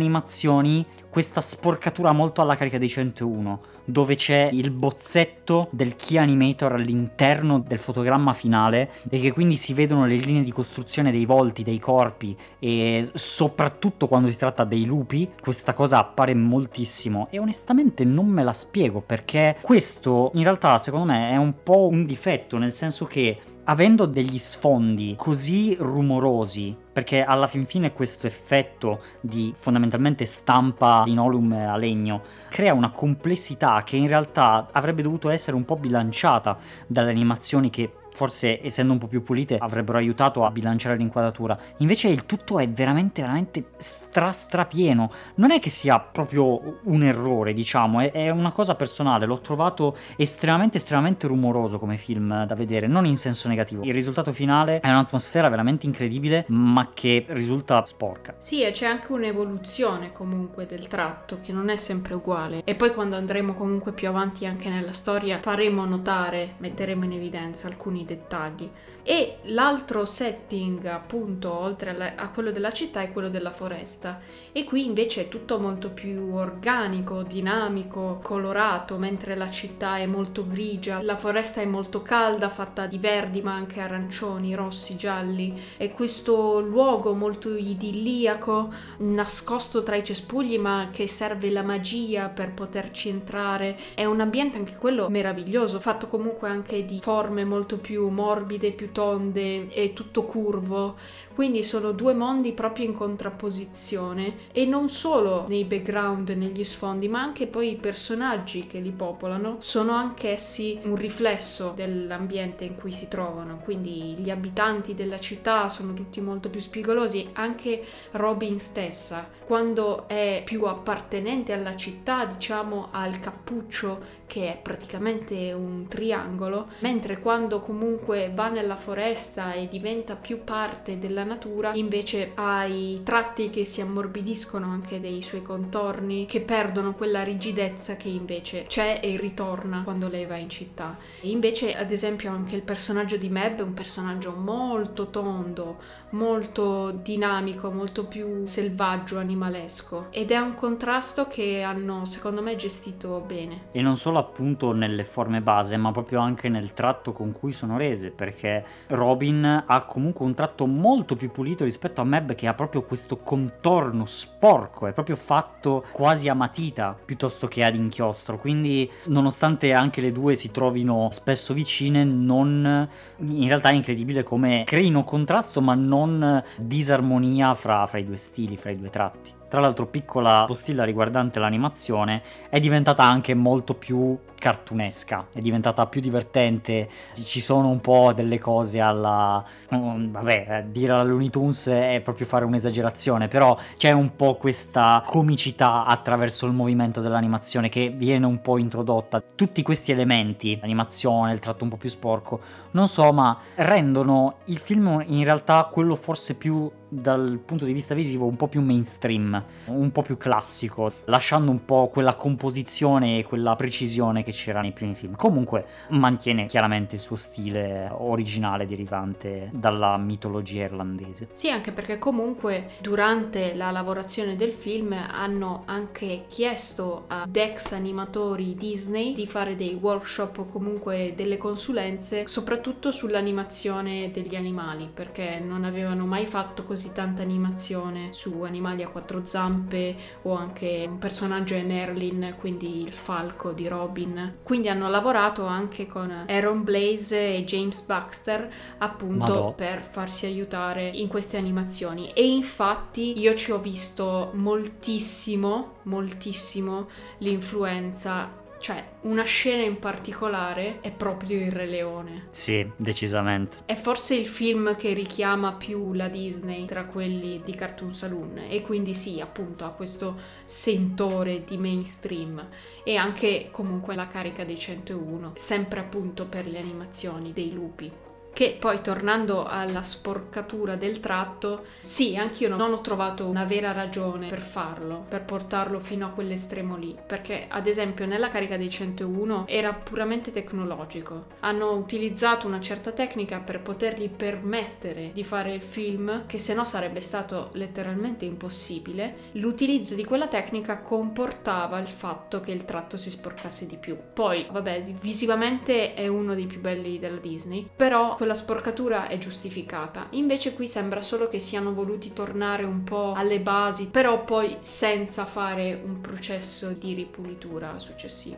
animazioni 0.52 0.86
questa 1.12 1.42
sporcatura 1.42 2.14
molto 2.14 2.42
alla 2.42 2.56
carica 2.56 2.78
dei 2.78 2.88
101, 2.88 3.60
dove 3.84 4.16
c'è 4.16 4.50
il 4.54 4.72
bozzetto 4.72 5.68
del 5.72 5.98
key 5.98 6.16
animator 6.18 6.72
all'interno 6.72 7.60
del 7.60 7.80
fotogramma 7.80 8.32
finale 8.32 8.92
e 9.10 9.20
che 9.20 9.34
quindi 9.34 9.58
si 9.58 9.74
vedono 9.74 10.06
le 10.06 10.16
linee 10.16 10.44
di 10.44 10.54
costruzione 10.54 11.12
dei 11.12 11.26
volti, 11.26 11.64
dei 11.64 11.80
corpi 11.80 12.34
e 12.60 13.10
soprattutto 13.14 14.08
quando 14.08 14.30
si 14.30 14.38
tratta 14.38 14.64
dei 14.64 14.86
lupi, 14.86 15.30
questa 15.42 15.74
cosa 15.74 15.98
appare 15.98 16.34
moltissimo 16.34 17.28
e 17.30 17.40
onestamente 17.40 18.06
non 18.06 18.28
me 18.28 18.44
la 18.44 18.54
spiego 18.54 19.02
perché 19.02 19.58
questo 19.60 20.32
in 20.36 20.44
realtà 20.44 20.78
secondo 20.78 21.08
me 21.08 21.32
è 21.32 21.36
un 21.36 21.56
po' 21.62 21.88
un 21.88 22.06
difetto, 22.06 22.58
nel 22.58 22.72
senso 22.72 23.04
che 23.04 23.38
avendo 23.66 24.06
degli 24.06 24.38
sfondi 24.38 25.16
così 25.18 25.76
rumorosi, 25.80 26.76
perché 26.92 27.24
alla 27.24 27.48
fin 27.48 27.66
fine 27.66 27.94
questo 27.94 28.28
effetto 28.28 29.02
di 29.22 29.54
fondamentalmente 29.58 30.26
stampa 30.26 31.04
linoleum 31.06 31.52
a 31.54 31.78
legno 31.78 32.22
crea 32.50 32.74
una 32.74 32.92
complessità 32.92 33.84
che 33.84 33.96
in 33.96 34.08
realtà 34.08 34.68
avrebbe 34.72 35.02
dovuto 35.02 35.30
essere 35.30 35.56
un 35.56 35.66
po' 35.66 35.78
bilanciata 35.78 36.58
dalle 36.88 37.12
animazioni 37.12 37.70
che 37.70 37.92
forse 38.14 38.64
essendo 38.64 38.94
un 38.94 39.00
po' 39.00 39.08
più 39.08 39.24
pulite 39.24 39.58
avrebbero 39.58 39.98
aiutato 39.98 40.46
a 40.46 40.52
bilanciare 40.52 40.98
l'inquadratura. 40.98 41.58
Invece 41.78 42.10
il 42.10 42.26
tutto 42.26 42.60
è 42.60 42.70
veramente 42.70 43.22
veramente 43.22 43.66
stra 43.78 44.32
strapieno. 44.32 45.12
Non 45.36 45.52
è 45.52 45.60
che 45.60 45.70
sia 45.70 46.00
proprio 46.00 46.80
un 46.84 47.04
errore, 47.04 47.54
diciamo, 47.54 48.00
è, 48.02 48.12
è 48.12 48.30
una 48.30 48.52
cosa 48.52 48.76
personale. 48.76 49.26
L'ho 49.26 49.40
trovato 49.40 49.96
estremamente 50.18 50.78
estremamente 50.78 51.28
rumoroso 51.28 51.80
come 51.80 51.98
film 51.98 52.46
da 52.46 52.56
vedere, 52.56 52.88
non 52.88 53.06
in 53.06 53.18
senso 53.18 53.48
negativo. 53.48 53.84
Il 53.84 53.94
risultato 53.94 54.32
finale 54.32 54.80
è 54.80 54.90
un'atmosfera 54.90 55.50
veramente 55.50 55.86
incredibile, 55.86 56.46
ma 56.48 56.90
che 56.94 57.26
risulta 57.30 57.84
sporca. 57.86 58.36
Sì, 58.38 58.64
e 58.64 58.72
c'è 58.72 58.86
anche 58.86 59.12
un'evoluzione 59.12 60.12
comunque 60.12 60.66
del 60.66 60.88
tratto 60.88 61.40
che 61.42 61.52
non 61.52 61.70
è 61.70 61.76
sempre 61.76 62.16
uguale. 62.16 62.62
E 62.64 62.76
poi 62.76 62.94
quando 62.94 63.16
andremo 63.16 63.54
comunque 63.54 63.92
più 63.92 64.08
avanti 64.08 64.46
anche 64.46 64.70
nella 64.70 64.94
storia 64.94 65.40
faremo 65.40 65.86
notare, 65.86 66.56
metteremo 66.58 67.06
in 67.06 67.14
evidenza 67.14 67.68
alcuni 67.68 68.01
dettagli. 68.06 68.70
E 69.04 69.38
l'altro 69.44 70.06
setting, 70.06 70.86
appunto, 70.86 71.52
oltre 71.52 71.90
alla- 71.90 72.16
a 72.16 72.30
quello 72.30 72.52
della 72.52 72.72
città, 72.72 73.02
è 73.02 73.12
quello 73.12 73.30
della 73.30 73.52
foresta. 73.52 74.20
E 74.54 74.64
qui 74.64 74.86
invece 74.86 75.22
è 75.22 75.28
tutto 75.28 75.60
molto 75.60 75.92
più 75.92 76.34
organico, 76.34 77.24
dinamico, 77.24 78.20
colorato, 78.22 78.98
mentre 78.98 79.36
la 79.36 79.50
città 79.50 79.98
è 79.98 80.06
molto 80.06 80.46
grigia, 80.46 81.02
la 81.02 81.16
foresta 81.16 81.62
è 81.62 81.66
molto 81.66 82.02
calda, 82.02 82.50
fatta 82.50 82.86
di 82.86 82.98
verdi 82.98 83.42
ma 83.42 83.54
anche 83.54 83.80
arancioni, 83.80 84.54
rossi, 84.54 84.96
gialli. 84.98 85.60
E 85.78 85.92
questo 85.94 86.60
luogo 86.60 87.14
molto 87.14 87.56
idilliaco, 87.56 88.74
nascosto 88.98 89.84
tra 89.84 89.96
i 89.96 90.04
cespugli, 90.04 90.58
ma 90.58 90.90
che 90.92 91.08
serve 91.08 91.50
la 91.50 91.64
magia 91.64 92.30
per 92.30 92.54
poterci 92.54 93.10
entrare. 93.10 93.78
È 93.96 94.06
un 94.06 94.20
ambiente 94.20 94.58
anche 94.58 94.76
quello 94.76 95.10
meraviglioso, 95.10 95.80
fatto 95.80 96.08
comunque 96.08 96.50
anche 96.50 96.86
di 96.86 97.00
forme 97.02 97.46
molto 97.46 97.78
più 97.78 98.10
morbide, 98.10 98.72
più 98.72 98.91
tonde 98.92 99.68
e 99.70 99.94
tutto 99.94 100.24
curvo. 100.24 100.96
Quindi 101.34 101.64
sono 101.64 101.94
due 101.94 102.14
mondi 102.14 102.52
proprio 102.52 102.86
in 102.86 102.94
contrapposizione 102.94 104.50
e 104.52 104.66
non 104.66 104.90
solo 104.90 105.46
nei 105.48 105.64
background 105.64 106.30
negli 106.32 106.64
sfondi, 106.64 107.08
ma 107.08 107.22
anche 107.22 107.48
poi 107.48 107.72
i 107.72 107.78
personaggi 107.78 108.68
che 108.68 108.80
li 108.80 108.92
popolano 108.92 109.56
sono 109.60 109.94
anch'essi 109.94 110.80
un 110.84 110.96
riflesso 110.96 111.72
dell'ambiente 111.74 112.66
in 112.66 112.76
cui 112.76 112.92
si 112.92 113.08
trovano. 113.08 113.60
Quindi 113.60 114.16
gli 114.18 114.30
abitanti 114.30 114.94
della 114.94 115.20
città 115.20 115.70
sono 115.70 115.94
tutti 115.94 116.20
molto 116.20 116.50
più 116.50 116.60
spigolosi, 116.60 117.30
anche 117.34 117.82
Robin 118.12 118.60
stessa, 118.60 119.28
quando 119.46 120.08
è 120.08 120.42
più 120.46 120.66
appartenente 120.66 121.54
alla 121.54 121.76
città, 121.76 122.26
diciamo, 122.26 122.90
ha 122.92 123.08
il 123.08 123.20
cappuccio 123.20 124.20
che 124.32 124.54
è 124.54 124.58
praticamente 124.58 125.52
un 125.52 125.88
triangolo, 125.90 126.70
mentre 126.80 127.20
quando 127.20 127.60
comunque 127.60 128.32
va 128.34 128.48
nella 128.48 128.78
foresta 128.78 129.52
e 129.52 129.68
diventa 129.68 130.16
più 130.16 130.46
parte 130.46 130.98
della 131.00 131.26
natura, 131.26 131.74
invece 131.74 132.32
ha 132.36 132.64
i 132.64 133.02
tratti 133.04 133.50
che 133.50 133.66
si 133.66 133.82
ammorbidiscono 133.82 134.68
anche 134.68 135.02
dei 135.02 135.22
suoi 135.22 135.42
contorni, 135.42 136.28
che 136.28 136.40
perdono 136.40 136.94
quella 136.94 137.24
rigidezza 137.24 137.98
che 137.98 138.08
invece 138.08 138.68
c'è 138.68 139.02
e 139.04 139.18
ritorna 139.18 139.82
quando 139.84 140.08
lei 140.08 140.26
va 140.26 140.38
in 140.38 140.50
città. 140.50 140.98
E 141.20 141.30
invece, 141.30 141.76
ad 141.76 141.92
esempio, 141.92 142.32
anche 142.32 142.56
il 142.56 142.62
personaggio 142.62 143.18
di 143.18 143.28
Meb 143.28 143.60
è 143.60 143.64
un 143.64 143.74
personaggio 143.74 144.32
molto 144.32 145.10
tondo, 145.10 145.82
molto 146.12 146.92
dinamico, 146.92 147.72
molto 147.72 148.06
più 148.06 148.46
selvaggio, 148.46 149.18
animalesco 149.18 150.08
ed 150.12 150.32
è 150.32 150.38
un 150.38 150.56
contrasto 150.56 151.28
che 151.28 151.62
hanno 151.62 152.06
secondo 152.06 152.42
me 152.42 152.56
gestito 152.56 153.24
bene. 153.26 153.66
E 153.72 153.82
non 153.82 153.98
solo 153.98 154.20
appunto 154.20 154.72
nelle 154.72 155.04
forme 155.04 155.42
base, 155.42 155.78
ma 155.78 155.92
proprio 155.92 156.20
anche 156.20 156.50
nel 156.50 156.74
tratto 156.74 157.14
con 157.14 157.32
cui 157.32 157.54
sono 157.54 157.78
rese, 157.78 158.12
perché 158.12 158.64
Robin 158.88 159.64
ha 159.66 159.84
comunque 159.84 160.26
un 160.26 160.34
tratto 160.34 160.66
molto 160.66 161.16
più 161.16 161.32
pulito 161.32 161.64
rispetto 161.64 162.02
a 162.02 162.06
Meb 162.06 162.36
che 162.36 162.48
ha 162.48 162.54
proprio 162.54 162.84
questo 162.84 163.18
contorno 163.18 164.06
sporco, 164.06 164.88
è 164.88 164.94
proprio 164.94 165.16
fatto 165.16 165.86
quasi 165.92 166.28
a 166.28 166.34
matita 166.34 166.98
piuttosto 167.04 167.48
che 167.48 167.64
ad 167.64 167.76
inchiostro, 167.76 168.38
quindi 168.38 168.90
nonostante 169.06 169.74
anche 169.74 170.02
le 170.02 170.12
due 170.12 170.36
si 170.36 170.52
trovino 170.52 171.08
spesso 171.12 171.54
vicine, 171.54 172.04
non 172.04 172.90
in 173.18 173.48
realtà 173.48 173.70
è 173.70 173.74
incredibile 173.74 174.24
come 174.24 174.64
creino 174.66 175.04
contrasto 175.04 175.62
ma 175.62 175.74
non 175.74 176.01
non 176.06 176.44
disarmonia 176.58 177.54
fra, 177.54 177.86
fra 177.86 177.98
i 177.98 178.06
due 178.06 178.18
stili, 178.18 178.58
fra 178.58 178.72
i 178.72 178.78
due 178.78 178.90
tratti. 178.90 179.40
Tra 179.52 179.60
l'altro, 179.60 179.86
piccola 179.86 180.46
postilla 180.48 180.86
riguardante 180.86 181.38
l'animazione, 181.38 182.22
è 182.48 182.58
diventata 182.62 183.04
anche 183.04 183.34
molto 183.34 183.74
più 183.74 184.18
cartunesca, 184.34 185.28
è 185.34 185.40
diventata 185.40 185.88
più 185.88 186.00
divertente, 186.00 186.90
ci 187.22 187.42
sono 187.42 187.68
un 187.68 187.82
po' 187.82 188.14
delle 188.14 188.40
cose 188.40 188.80
alla... 188.80 189.44
Um, 189.72 190.10
vabbè, 190.10 190.68
dire 190.70 190.94
alla 190.94 191.04
Looney 191.04 191.30
Tunes 191.30 191.68
è 191.68 192.00
proprio 192.02 192.26
fare 192.28 192.46
un'esagerazione, 192.46 193.28
però 193.28 193.58
c'è 193.76 193.92
un 193.92 194.16
po' 194.16 194.36
questa 194.36 195.04
comicità 195.06 195.84
attraverso 195.84 196.46
il 196.46 196.54
movimento 196.54 197.02
dell'animazione 197.02 197.68
che 197.68 197.90
viene 197.90 198.26
un 198.26 198.40
po' 198.40 198.58
introdotta. 198.58 199.22
Tutti 199.36 199.62
questi 199.64 199.92
elementi, 199.92 200.58
l'animazione, 200.62 201.34
il 201.34 201.40
tratto 201.40 201.66
un 201.66 201.72
po' 201.72 201.78
più 201.78 201.90
sporco, 201.90 202.40
non 202.72 202.88
so, 202.88 203.12
ma 203.12 203.38
rendono 203.56 204.38
il 204.46 204.60
film 204.60 205.04
in 205.08 205.26
realtà 205.26 205.68
quello 205.70 205.96
forse 205.96 206.36
più 206.36 206.72
dal 206.94 207.40
punto 207.46 207.64
di 207.64 207.72
vista 207.72 207.96
visivo 207.96 208.26
un 208.26 208.36
po' 208.36 208.48
più 208.48 208.62
mainstream, 208.62 209.42
un 209.68 209.92
po' 209.92 210.02
più 210.02 210.18
classico, 210.18 210.92
lasciando 211.06 211.50
un 211.50 211.64
po' 211.64 211.88
quella 211.88 212.16
composizione 212.16 213.20
e 213.20 213.24
quella 213.24 213.56
precisione 213.56 214.24
che 214.24 214.32
c'era 214.32 214.60
nei 214.60 214.74
primi 214.74 214.94
film. 214.94 215.16
Comunque 215.16 215.66
mantiene 215.92 216.48
chiaramente 216.48 216.96
il 216.96 217.02
suo 217.02 217.16
stile 217.16 217.90
originale 217.92 218.66
derivante 218.66 219.50
dalla 219.54 219.96
mitologia 219.96 220.66
irlandese. 220.66 221.30
Sì, 221.32 221.50
anche 221.50 221.72
perché 221.72 221.98
comunque 221.98 222.72
durante 222.82 223.54
la 223.54 223.72
lavorazione 223.72 224.36
del 224.36 224.52
film 224.52 224.92
hanno 224.92 225.64
anche 225.68 226.26
chiesto 226.28 227.06
ad 227.08 227.34
ex 227.34 227.72
animatori 227.72 228.56
Disney 228.56 229.14
di 229.14 229.28
fare 229.28 229.56
dei 229.56 229.76
workshop 229.76 230.40
o 230.40 230.46
comunque 230.46 231.14
delle 231.16 231.38
consulenze, 231.38 232.28
soprattutto 232.28 232.92
sull'animazione 232.92 234.12
degli 234.12 234.36
animali, 234.36 234.90
perché 234.94 235.40
non 235.40 235.64
avevano 235.64 236.06
mai 236.06 236.26
fatto 236.26 236.64
così 236.64 236.81
così 236.82 236.92
tanta 236.94 237.22
animazione 237.22 238.10
su 238.12 238.42
animali 238.42 238.82
a 238.82 238.88
quattro 238.88 239.24
zampe 239.24 239.96
o 240.24 240.36
anche 240.36 240.88
un 240.90 240.98
personaggio 240.98 241.54
è 241.54 241.62
Merlin, 241.62 242.36
quindi 242.40 242.82
il 242.82 242.92
falco 242.92 243.52
di 243.52 243.68
Robin. 243.68 244.38
Quindi 244.42 244.68
hanno 244.68 244.90
lavorato 244.90 245.46
anche 245.46 245.86
con 245.86 246.26
Aaron 246.28 246.64
Blaze 246.64 247.36
e 247.36 247.44
James 247.44 247.82
Baxter 247.82 248.52
appunto 248.80 249.26
Madò. 249.26 249.54
per 249.54 249.88
farsi 249.88 250.26
aiutare 250.26 250.88
in 250.88 251.08
queste 251.08 251.38
animazioni 251.38 252.12
e 252.14 252.28
infatti 252.28 253.20
io 253.20 253.36
ci 253.36 253.52
ho 253.52 253.60
visto 253.60 254.32
moltissimo, 254.34 255.76
moltissimo 255.84 256.88
l'influenza 257.20 258.40
cioè, 258.62 258.84
una 259.02 259.24
scena 259.24 259.64
in 259.64 259.80
particolare 259.80 260.80
è 260.82 260.92
proprio 260.92 261.40
il 261.40 261.52
Re 261.52 261.66
Leone. 261.66 262.28
Sì, 262.30 262.70
decisamente. 262.78 263.58
È 263.66 263.76
forse 263.76 264.16
il 264.16 264.28
film 264.28 264.76
che 264.76 264.94
richiama 264.94 265.54
più 265.54 265.94
la 265.94 266.08
Disney 266.08 266.66
tra 266.66 266.86
quelli 266.86 267.42
di 267.44 267.56
Cartoon 267.56 267.94
Saloon 267.94 268.38
e 268.48 268.62
quindi 268.62 268.94
sì, 268.94 269.20
appunto, 269.20 269.66
ha 269.66 269.72
questo 269.72 270.16
sentore 270.46 271.44
di 271.44 271.58
mainstream 271.58 272.48
e 272.84 272.96
anche 272.96 273.50
comunque 273.52 273.96
la 273.96 274.08
carica 274.08 274.46
dei 274.46 274.60
101, 274.60 275.34
sempre 275.36 275.80
appunto 275.80 276.28
per 276.28 276.46
le 276.46 276.60
animazioni 276.60 277.34
dei 277.34 277.52
lupi 277.52 277.92
che 278.34 278.56
poi 278.60 278.82
tornando 278.82 279.46
alla 279.46 279.84
sporcatura 279.84 280.76
del 280.76 281.00
tratto, 281.00 281.66
sì, 281.80 282.16
anch'io 282.16 282.50
non 282.50 282.62
ho 282.62 282.82
trovato 282.82 283.28
una 283.28 283.46
vera 283.46 283.72
ragione 283.72 284.30
per 284.30 284.42
farlo, 284.42 285.06
per 285.08 285.24
portarlo 285.24 285.80
fino 285.80 286.06
a 286.06 286.10
quell'estremo 286.10 286.78
lì, 286.78 286.96
perché 287.06 287.46
ad 287.48 287.68
esempio 287.68 288.06
nella 288.06 288.30
carica 288.30 288.58
dei 288.58 288.70
101 288.70 289.46
era 289.48 289.74
puramente 289.74 290.32
tecnologico. 290.32 291.26
Hanno 291.42 291.72
utilizzato 291.74 292.48
una 292.48 292.60
certa 292.62 292.92
tecnica 292.92 293.40
per 293.40 293.62
potergli 293.62 294.10
permettere 294.10 295.12
di 295.14 295.24
fare 295.24 295.54
il 295.54 295.62
film, 295.62 296.26
che 296.26 296.40
se 296.40 296.54
no 296.54 296.66
sarebbe 296.66 297.02
stato 297.02 297.50
letteralmente 297.54 298.26
impossibile. 298.26 299.30
L'utilizzo 299.34 299.94
di 299.94 300.06
quella 300.06 300.28
tecnica 300.28 300.80
comportava 300.80 301.80
il 301.80 301.88
fatto 301.88 302.40
che 302.40 302.52
il 302.52 302.66
tratto 302.66 302.98
si 302.98 303.10
sporcasse 303.10 303.66
di 303.66 303.78
più. 303.78 303.98
Poi, 304.14 304.48
vabbè, 304.50 304.84
visivamente 305.00 305.94
è 305.94 306.08
uno 306.08 306.34
dei 306.34 306.46
più 306.46 306.60
belli 306.60 306.98
della 306.98 307.20
Disney, 307.20 307.68
però 307.76 308.18
quella 308.22 308.36
sporcatura 308.36 309.08
è 309.08 309.18
giustificata. 309.18 310.06
Invece 310.12 310.54
qui 310.54 310.68
sembra 310.68 311.02
solo 311.02 311.28
che 311.28 311.40
siano 311.40 311.74
voluti 311.74 312.14
tornare 312.14 312.64
un 312.64 312.84
po' 312.84 313.14
alle 313.14 313.40
basi, 313.40 313.88
però 313.88 314.24
poi 314.24 314.58
senza 314.60 315.26
fare 315.26 315.82
un 315.84 316.02
processo 316.02 316.70
di 316.70 316.94
ripulitura 316.94 317.80
successivo. 317.80 318.38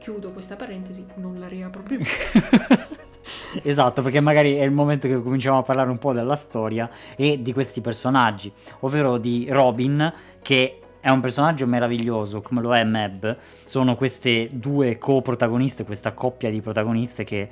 Chiudo 0.00 0.32
questa 0.32 0.56
parentesi, 0.56 1.06
non 1.14 1.38
la 1.38 1.46
riapro 1.46 1.82
più. 1.82 2.00
esatto, 3.62 4.02
perché 4.02 4.18
magari 4.18 4.54
è 4.54 4.64
il 4.64 4.72
momento 4.72 5.06
che 5.06 5.22
cominciamo 5.22 5.58
a 5.58 5.62
parlare 5.62 5.88
un 5.88 5.98
po' 5.98 6.12
della 6.12 6.34
storia 6.34 6.90
e 7.14 7.40
di 7.40 7.52
questi 7.52 7.80
personaggi, 7.80 8.52
ovvero 8.80 9.18
di 9.18 9.46
Robin 9.48 10.12
che 10.42 10.80
è 10.98 11.10
un 11.10 11.20
personaggio 11.20 11.68
meraviglioso 11.68 12.40
come 12.40 12.60
lo 12.60 12.74
è 12.74 12.82
Meb. 12.82 13.36
Sono 13.62 13.94
queste 13.94 14.48
due 14.50 14.98
co-protagoniste, 14.98 15.84
questa 15.84 16.14
coppia 16.14 16.50
di 16.50 16.60
protagoniste 16.60 17.22
che 17.22 17.48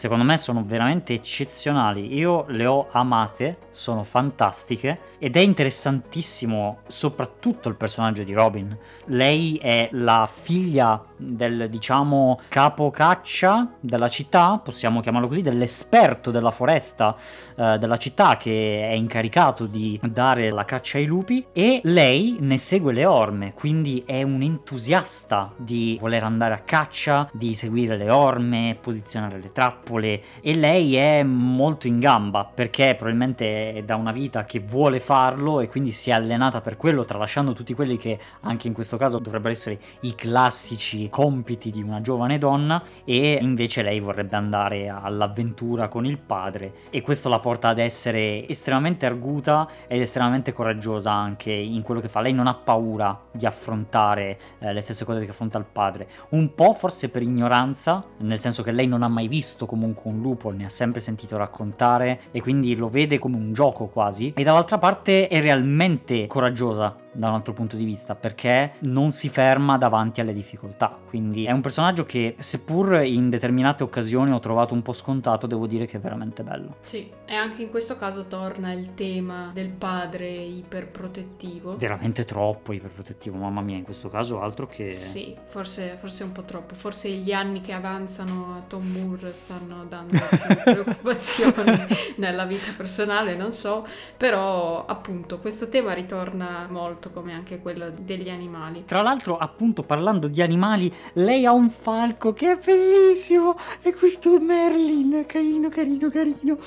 secondo 0.00 0.24
me 0.24 0.38
sono 0.38 0.64
veramente 0.64 1.12
eccezionali. 1.12 2.14
Io 2.14 2.46
le 2.48 2.64
ho 2.64 2.88
amate, 2.90 3.58
sono 3.68 4.02
fantastiche 4.02 5.00
ed 5.18 5.36
è 5.36 5.40
interessantissimo 5.40 6.78
soprattutto 6.86 7.68
il 7.68 7.74
personaggio 7.74 8.22
di 8.22 8.32
Robin. 8.32 8.74
Lei 9.08 9.56
è 9.56 9.90
la 9.92 10.26
figlia 10.26 11.04
del 11.18 11.68
diciamo 11.68 12.40
capo 12.48 12.88
caccia 12.90 13.72
della 13.78 14.08
città, 14.08 14.58
possiamo 14.64 15.00
chiamarlo 15.00 15.28
così, 15.28 15.42
dell'esperto 15.42 16.30
della 16.30 16.50
foresta 16.50 17.14
eh, 17.54 17.76
della 17.76 17.98
città 17.98 18.38
che 18.38 18.88
è 18.88 18.92
incaricato 18.92 19.66
di 19.66 20.00
dare 20.02 20.48
la 20.48 20.64
caccia 20.64 20.96
ai 20.96 21.04
lupi 21.04 21.44
e 21.52 21.82
lei 21.84 22.38
ne 22.40 22.56
segue 22.56 22.94
le 22.94 23.04
orme, 23.04 23.52
quindi 23.52 24.02
è 24.06 24.22
un 24.22 24.40
entusiasta 24.40 25.52
di 25.58 25.98
voler 26.00 26.24
andare 26.24 26.54
a 26.54 26.60
caccia, 26.60 27.28
di 27.34 27.52
seguire 27.52 27.98
le 27.98 28.08
orme, 28.08 28.78
posizionare 28.80 29.38
le 29.38 29.52
trappole 29.52 29.88
trappole 29.90 30.22
e 30.40 30.54
lei 30.54 30.94
è 30.94 31.22
molto 31.24 31.88
in 31.88 31.98
gamba 31.98 32.44
perché 32.44 32.94
probabilmente 32.96 33.74
è 33.74 33.82
da 33.82 33.96
una 33.96 34.12
vita 34.12 34.44
che 34.44 34.60
vuole 34.60 35.00
farlo 35.00 35.60
e 35.60 35.68
quindi 35.68 35.90
si 35.90 36.10
è 36.10 36.12
allenata 36.12 36.60
per 36.60 36.76
quello 36.76 37.04
tralasciando 37.04 37.52
tutti 37.52 37.74
quelli 37.74 37.96
che 37.96 38.18
anche 38.42 38.68
in 38.68 38.72
questo 38.72 38.96
caso 38.96 39.18
dovrebbero 39.18 39.52
essere 39.52 39.78
i 40.00 40.14
classici 40.14 41.08
compiti 41.10 41.70
di 41.70 41.82
una 41.82 42.00
giovane 42.00 42.38
donna 42.38 42.82
e 43.04 43.38
invece 43.40 43.82
lei 43.82 43.98
vorrebbe 43.98 44.36
andare 44.36 44.88
all'avventura 44.88 45.88
con 45.88 46.06
il 46.06 46.18
padre 46.18 46.72
e 46.90 47.02
questo 47.02 47.28
la 47.28 47.40
porta 47.40 47.68
ad 47.68 47.78
essere 47.78 48.46
estremamente 48.48 49.06
arguta 49.06 49.68
ed 49.88 50.00
estremamente 50.00 50.52
coraggiosa 50.52 51.10
anche 51.10 51.50
in 51.50 51.82
quello 51.82 52.00
che 52.00 52.08
fa. 52.08 52.20
Lei 52.20 52.32
non 52.32 52.46
ha 52.46 52.54
paura 52.54 53.18
di 53.32 53.46
affrontare 53.46 54.38
eh, 54.58 54.72
le 54.72 54.80
stesse 54.80 55.04
cose 55.04 55.24
che 55.24 55.30
affronta 55.30 55.58
il 55.58 55.64
padre, 55.70 56.08
un 56.30 56.54
po' 56.54 56.72
forse 56.74 57.08
per 57.08 57.22
ignoranza, 57.22 58.04
nel 58.18 58.38
senso 58.38 58.62
che 58.62 58.70
lei 58.70 58.86
non 58.86 59.02
ha 59.02 59.08
mai 59.08 59.28
visto 59.28 59.66
comunque 59.66 59.79
un 59.84 60.20
lupo, 60.20 60.50
ne 60.50 60.64
ha 60.64 60.68
sempre 60.68 61.00
sentito 61.00 61.36
raccontare 61.36 62.20
e 62.30 62.40
quindi 62.40 62.74
lo 62.76 62.88
vede 62.88 63.18
come 63.18 63.36
un 63.36 63.52
gioco 63.52 63.86
quasi. 63.86 64.32
E 64.36 64.42
dall'altra 64.42 64.78
parte 64.78 65.28
è 65.28 65.40
realmente 65.40 66.26
coraggiosa 66.26 66.96
da 67.12 67.28
un 67.28 67.34
altro 67.34 67.52
punto 67.52 67.76
di 67.76 67.84
vista 67.84 68.14
perché 68.14 68.72
non 68.80 69.10
si 69.10 69.28
ferma 69.28 69.76
davanti 69.76 70.20
alle 70.20 70.32
difficoltà. 70.32 70.96
Quindi 71.08 71.44
è 71.44 71.50
un 71.50 71.60
personaggio 71.60 72.04
che, 72.04 72.36
seppur 72.38 73.02
in 73.02 73.30
determinate 73.30 73.82
occasioni 73.82 74.30
ho 74.32 74.38
trovato 74.38 74.74
un 74.74 74.82
po' 74.82 74.92
scontato, 74.92 75.46
devo 75.46 75.66
dire 75.66 75.86
che 75.86 75.96
è 75.96 76.00
veramente 76.00 76.42
bello. 76.42 76.76
Sì, 76.80 77.10
e 77.24 77.34
anche 77.34 77.62
in 77.62 77.70
questo 77.70 77.96
caso 77.96 78.26
torna 78.26 78.72
il 78.72 78.94
tema 78.94 79.50
del 79.52 79.70
padre 79.70 80.28
iperprotettivo. 80.28 81.76
Veramente 81.76 82.24
troppo 82.24 82.72
iperprotettivo, 82.72 83.36
mamma 83.36 83.60
mia, 83.60 83.76
in 83.76 83.84
questo 83.84 84.08
caso 84.08 84.40
altro 84.40 84.66
che... 84.66 84.84
Sì, 84.84 85.36
forse, 85.48 85.96
forse 85.98 86.24
un 86.24 86.32
po' 86.32 86.42
troppo. 86.42 86.74
Forse 86.74 87.08
gli 87.10 87.32
anni 87.32 87.60
che 87.60 87.72
avanzano 87.72 88.56
a 88.56 88.62
Tom 88.66 88.86
Moore 88.86 89.32
stanno 89.32 89.84
dando 89.84 90.18
preoccupazioni 90.64 91.86
nella 92.16 92.44
vita 92.44 92.72
personale, 92.76 93.34
non 93.34 93.52
so, 93.52 93.84
però 94.16 94.86
appunto 94.86 95.40
questo 95.40 95.68
tema 95.68 95.92
ritorna 95.92 96.66
molto 96.68 96.99
come 97.08 97.32
anche 97.32 97.60
quello 97.60 97.90
degli 97.90 98.28
animali. 98.28 98.84
Tra 98.84 99.00
l'altro, 99.00 99.38
appunto, 99.38 99.82
parlando 99.82 100.28
di 100.28 100.42
animali, 100.42 100.92
lei 101.14 101.46
ha 101.46 101.52
un 101.52 101.70
falco 101.70 102.34
che 102.34 102.52
è 102.52 102.58
bellissimo 102.62 103.56
e 103.80 103.94
questo 103.94 104.38
Merlin, 104.38 105.24
carino, 105.26 105.70
carino, 105.70 106.10
carino. 106.10 106.58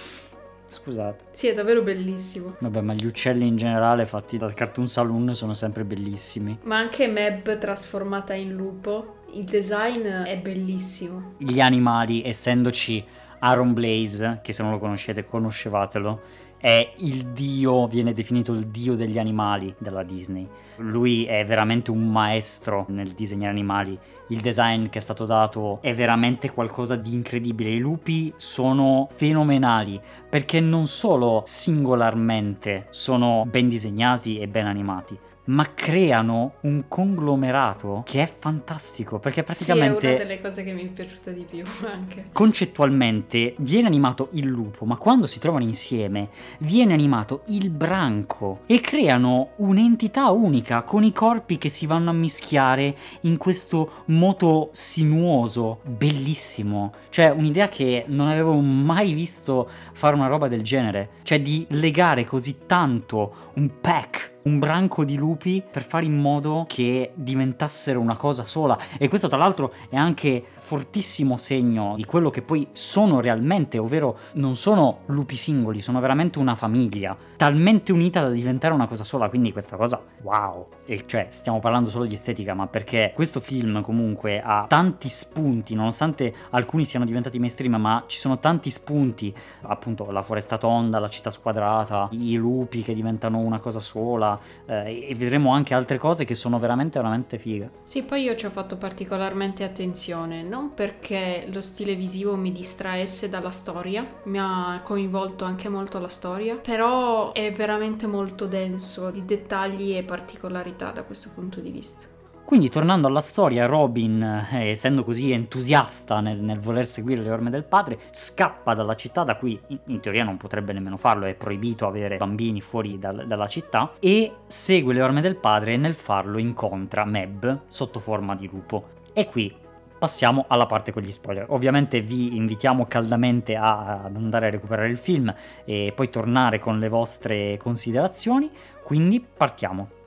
Scusate. 0.73 1.25
Sì, 1.29 1.47
è 1.47 1.53
davvero 1.53 1.83
bellissimo. 1.83 2.55
Vabbè, 2.57 2.81
ma 2.81 2.93
gli 2.93 3.05
uccelli 3.05 3.45
in 3.45 3.55
generale 3.55 4.07
fatti 4.07 4.37
dal 4.37 4.55
Cartoon 4.55 4.87
Saloon 4.87 5.35
sono 5.35 5.53
sempre 5.53 5.85
bellissimi. 5.85 6.57
Ma 6.63 6.77
anche 6.77 7.05
Meb 7.07 7.59
trasformata 7.59 8.33
in 8.33 8.53
lupo, 8.53 9.17
il 9.33 9.43
design 9.43 10.03
è 10.03 10.35
bellissimo. 10.39 11.35
Gli 11.37 11.59
animali, 11.59 12.23
essendoci 12.23 13.05
Aaron 13.39 13.73
Blaze, 13.73 14.39
che 14.41 14.51
se 14.51 14.63
non 14.63 14.71
lo 14.71 14.79
conoscete 14.79 15.25
conoscevatelo, 15.25 16.21
è 16.63 16.93
il 16.99 17.25
dio, 17.33 17.87
viene 17.87 18.13
definito 18.13 18.53
il 18.53 18.67
dio 18.67 18.95
degli 18.95 19.19
animali 19.19 19.75
della 19.79 20.03
Disney. 20.03 20.47
Lui 20.77 21.25
è 21.25 21.43
veramente 21.43 21.91
un 21.91 22.09
maestro 22.09 22.85
nel 22.87 23.09
disegnare 23.09 23.51
animali. 23.51 23.99
Il 24.29 24.39
design 24.39 24.85
che 24.85 24.99
è 24.99 25.01
stato 25.01 25.25
dato 25.25 25.79
è 25.81 25.93
veramente 25.93 26.51
qualcosa 26.51 26.95
di 26.95 27.13
incredibile. 27.13 27.69
I 27.71 27.79
lupi 27.79 28.31
sono 28.37 29.09
fenomenali 29.11 29.99
perché 30.29 30.61
non 30.61 30.87
solo 30.87 31.43
singolarmente 31.45 32.87
sono 32.91 33.45
ben 33.45 33.67
disegnati 33.67 34.39
e 34.39 34.47
ben 34.47 34.65
animati, 34.65 35.19
ma 35.45 35.73
creano 35.73 36.53
un 36.61 36.85
conglomerato 36.87 38.03
che 38.05 38.21
è 38.21 38.33
fantastico 38.37 39.19
perché 39.19 39.43
praticamente 39.43 39.99
sì, 39.99 40.05
è 40.05 40.09
una 40.09 40.17
delle 40.23 40.41
cose 40.41 40.63
che 40.63 40.73
mi 40.73 40.83
è 40.83 40.87
piaciuta 40.87 41.31
di 41.31 41.45
più 41.49 41.63
anche. 41.85 42.29
Concettualmente 42.31 43.55
viene 43.59 43.87
animato 43.87 44.29
il 44.33 44.45
lupo 44.45 44.85
ma 44.85 44.97
quando 44.97 45.27
si 45.27 45.39
trovano 45.39 45.63
insieme 45.63 46.29
viene 46.59 46.93
animato 46.93 47.43
il 47.47 47.69
branco 47.69 48.61
e 48.65 48.79
creano 48.79 49.51
un'entità 49.57 50.29
unica 50.29 50.83
con 50.83 51.03
i 51.03 51.11
corpi 51.11 51.57
che 51.57 51.69
si 51.69 51.85
vanno 51.85 52.09
a 52.09 52.13
mischiare 52.13 52.95
in 53.21 53.37
questo 53.37 54.03
moto 54.05 54.69
sinuoso 54.71 55.79
bellissimo. 55.83 56.93
Cioè 57.09 57.29
un'idea 57.29 57.67
che 57.67 58.05
non 58.07 58.27
avevo 58.27 58.53
mai 58.53 59.13
visto 59.13 59.69
fare 59.93 60.15
una 60.15 60.27
roba 60.27 60.47
del 60.47 60.61
genere. 60.61 61.09
Cioè 61.23 61.41
di 61.41 61.65
legare 61.69 62.25
così 62.25 62.65
tanto 62.65 63.51
un 63.55 63.69
pack 63.81 64.32
un 64.43 64.59
branco 64.59 65.03
di 65.05 65.15
lupi 65.15 65.63
per 65.69 65.83
fare 65.83 66.05
in 66.05 66.17
modo 66.17 66.65
che 66.67 67.11
diventassero 67.13 67.99
una 67.99 68.17
cosa 68.17 68.45
sola. 68.45 68.77
E 68.97 69.07
questo, 69.07 69.27
tra 69.27 69.37
l'altro, 69.37 69.73
è 69.89 69.95
anche 69.95 70.43
fortissimo 70.63 71.35
segno 71.35 71.93
di 71.97 72.05
quello 72.05 72.29
che 72.29 72.41
poi 72.41 72.69
sono 72.71 73.19
realmente, 73.19 73.77
ovvero 73.77 74.17
non 74.33 74.55
sono 74.55 74.99
lupi 75.07 75.35
singoli, 75.35 75.81
sono 75.81 75.99
veramente 75.99 76.39
una 76.39 76.55
famiglia, 76.55 77.17
talmente 77.35 77.91
unita 77.91 78.21
da 78.21 78.29
diventare 78.29 78.73
una 78.73 78.87
cosa 78.87 79.03
sola. 79.03 79.27
Quindi 79.27 79.51
questa 79.51 79.75
cosa, 79.75 80.01
wow! 80.21 80.67
E 80.85 81.03
cioè, 81.05 81.27
stiamo 81.29 81.59
parlando 81.59 81.89
solo 81.89 82.05
di 82.05 82.13
estetica, 82.13 82.53
ma 82.53 82.67
perché 82.67 83.11
questo 83.13 83.41
film 83.41 83.81
comunque 83.81 84.41
ha 84.41 84.65
tanti 84.69 85.09
spunti, 85.09 85.75
nonostante 85.75 86.33
alcuni 86.51 86.85
siano 86.85 87.03
diventati 87.03 87.39
mainstream, 87.39 87.75
ma 87.75 88.05
ci 88.07 88.17
sono 88.17 88.39
tanti 88.39 88.69
spunti, 88.69 89.33
appunto 89.63 90.09
la 90.11 90.21
foresta 90.21 90.57
tonda, 90.57 90.99
la 90.99 91.09
città 91.09 91.29
squadrata, 91.29 92.07
i 92.11 92.35
lupi 92.35 92.83
che 92.83 92.93
diventano 92.93 93.39
una 93.39 93.59
cosa 93.59 93.79
sola 93.79 94.39
eh, 94.65 95.09
e 95.09 95.15
vedremo 95.15 95.51
anche 95.51 95.73
altre 95.73 95.97
cose 95.97 96.23
che 96.23 96.35
sono 96.35 96.57
veramente 96.57 96.99
veramente 96.99 97.37
fighe. 97.37 97.69
Sì, 97.83 98.03
poi 98.03 98.23
io 98.23 98.35
ci 98.35 98.45
ho 98.45 98.49
fatto 98.49 98.77
particolarmente 98.77 99.65
attenzione, 99.65 100.41
non 100.53 100.75
perché 100.75 101.47
lo 101.51 101.61
stile 101.61 101.95
visivo 101.95 102.35
mi 102.35 102.51
distraesse 102.51 103.27
dalla 103.27 103.49
storia, 103.49 104.07
mi 104.25 104.37
ha 104.39 104.81
coinvolto 104.83 105.45
anche 105.45 105.67
molto 105.67 105.97
la 105.97 106.09
storia, 106.09 106.57
però 106.57 107.31
è 107.31 107.51
veramente 107.51 108.05
molto 108.05 108.45
denso 108.45 109.09
di 109.09 109.25
dettagli 109.25 109.95
e 109.95 110.03
particolarità 110.03 110.91
da 110.91 111.05
questo 111.05 111.31
punto 111.33 111.59
di 111.59 111.71
vista. 111.71 112.05
Quindi 112.45 112.69
tornando 112.69 113.07
alla 113.07 113.21
storia, 113.21 113.65
Robin, 113.65 114.21
eh, 114.21 114.69
essendo 114.69 115.03
così 115.03 115.31
entusiasta 115.31 116.19
nel, 116.19 116.39
nel, 116.39 116.59
voler 116.59 116.85
seguire 116.85 117.23
le 117.23 117.31
orme 117.31 117.49
del 117.49 117.63
padre, 117.63 117.97
scappa 118.11 118.75
dalla 118.75 118.95
città 118.95 119.23
da 119.23 119.37
cui 119.37 119.59
in, 119.69 119.79
in 119.87 119.99
teoria 120.01 120.23
non 120.23 120.37
potrebbe 120.37 120.71
nemmeno 120.71 120.97
farlo, 120.97 121.25
è 121.25 121.33
proibito 121.33 121.87
avere 121.87 122.17
bambini 122.17 122.61
fuori 122.61 122.99
dal, 122.99 123.25
dalla 123.25 123.47
città, 123.47 123.93
e 123.99 124.35
segue 124.45 124.93
le 124.93 125.01
orme 125.01 125.21
del 125.21 125.37
padre 125.37 125.73
e 125.73 125.77
nel 125.77 125.95
farlo 125.95 126.37
incontra 126.37 127.05
Meb 127.05 127.61
sotto 127.65 127.99
forma 127.99 128.35
di 128.35 128.47
lupo. 128.47 129.01
E 129.13 129.25
qui 129.25 129.61
passiamo 130.03 130.43
alla 130.49 130.65
parte 130.65 130.91
con 130.91 131.01
gli 131.01 131.11
spoiler. 131.11 131.45
Ovviamente 131.47 132.01
vi 132.01 132.35
invitiamo 132.35 132.87
caldamente 132.87 133.55
a, 133.55 134.01
ad 134.03 134.17
andare 134.17 134.47
a 134.47 134.49
recuperare 134.49 134.89
il 134.89 134.97
film 134.97 135.33
e 135.63 135.93
poi 135.95 136.09
tornare 136.09 136.59
con 136.59 136.77
le 136.77 136.89
vostre 136.89 137.55
considerazioni, 137.55 138.51
quindi 138.83 139.21
partiamo. 139.21 140.02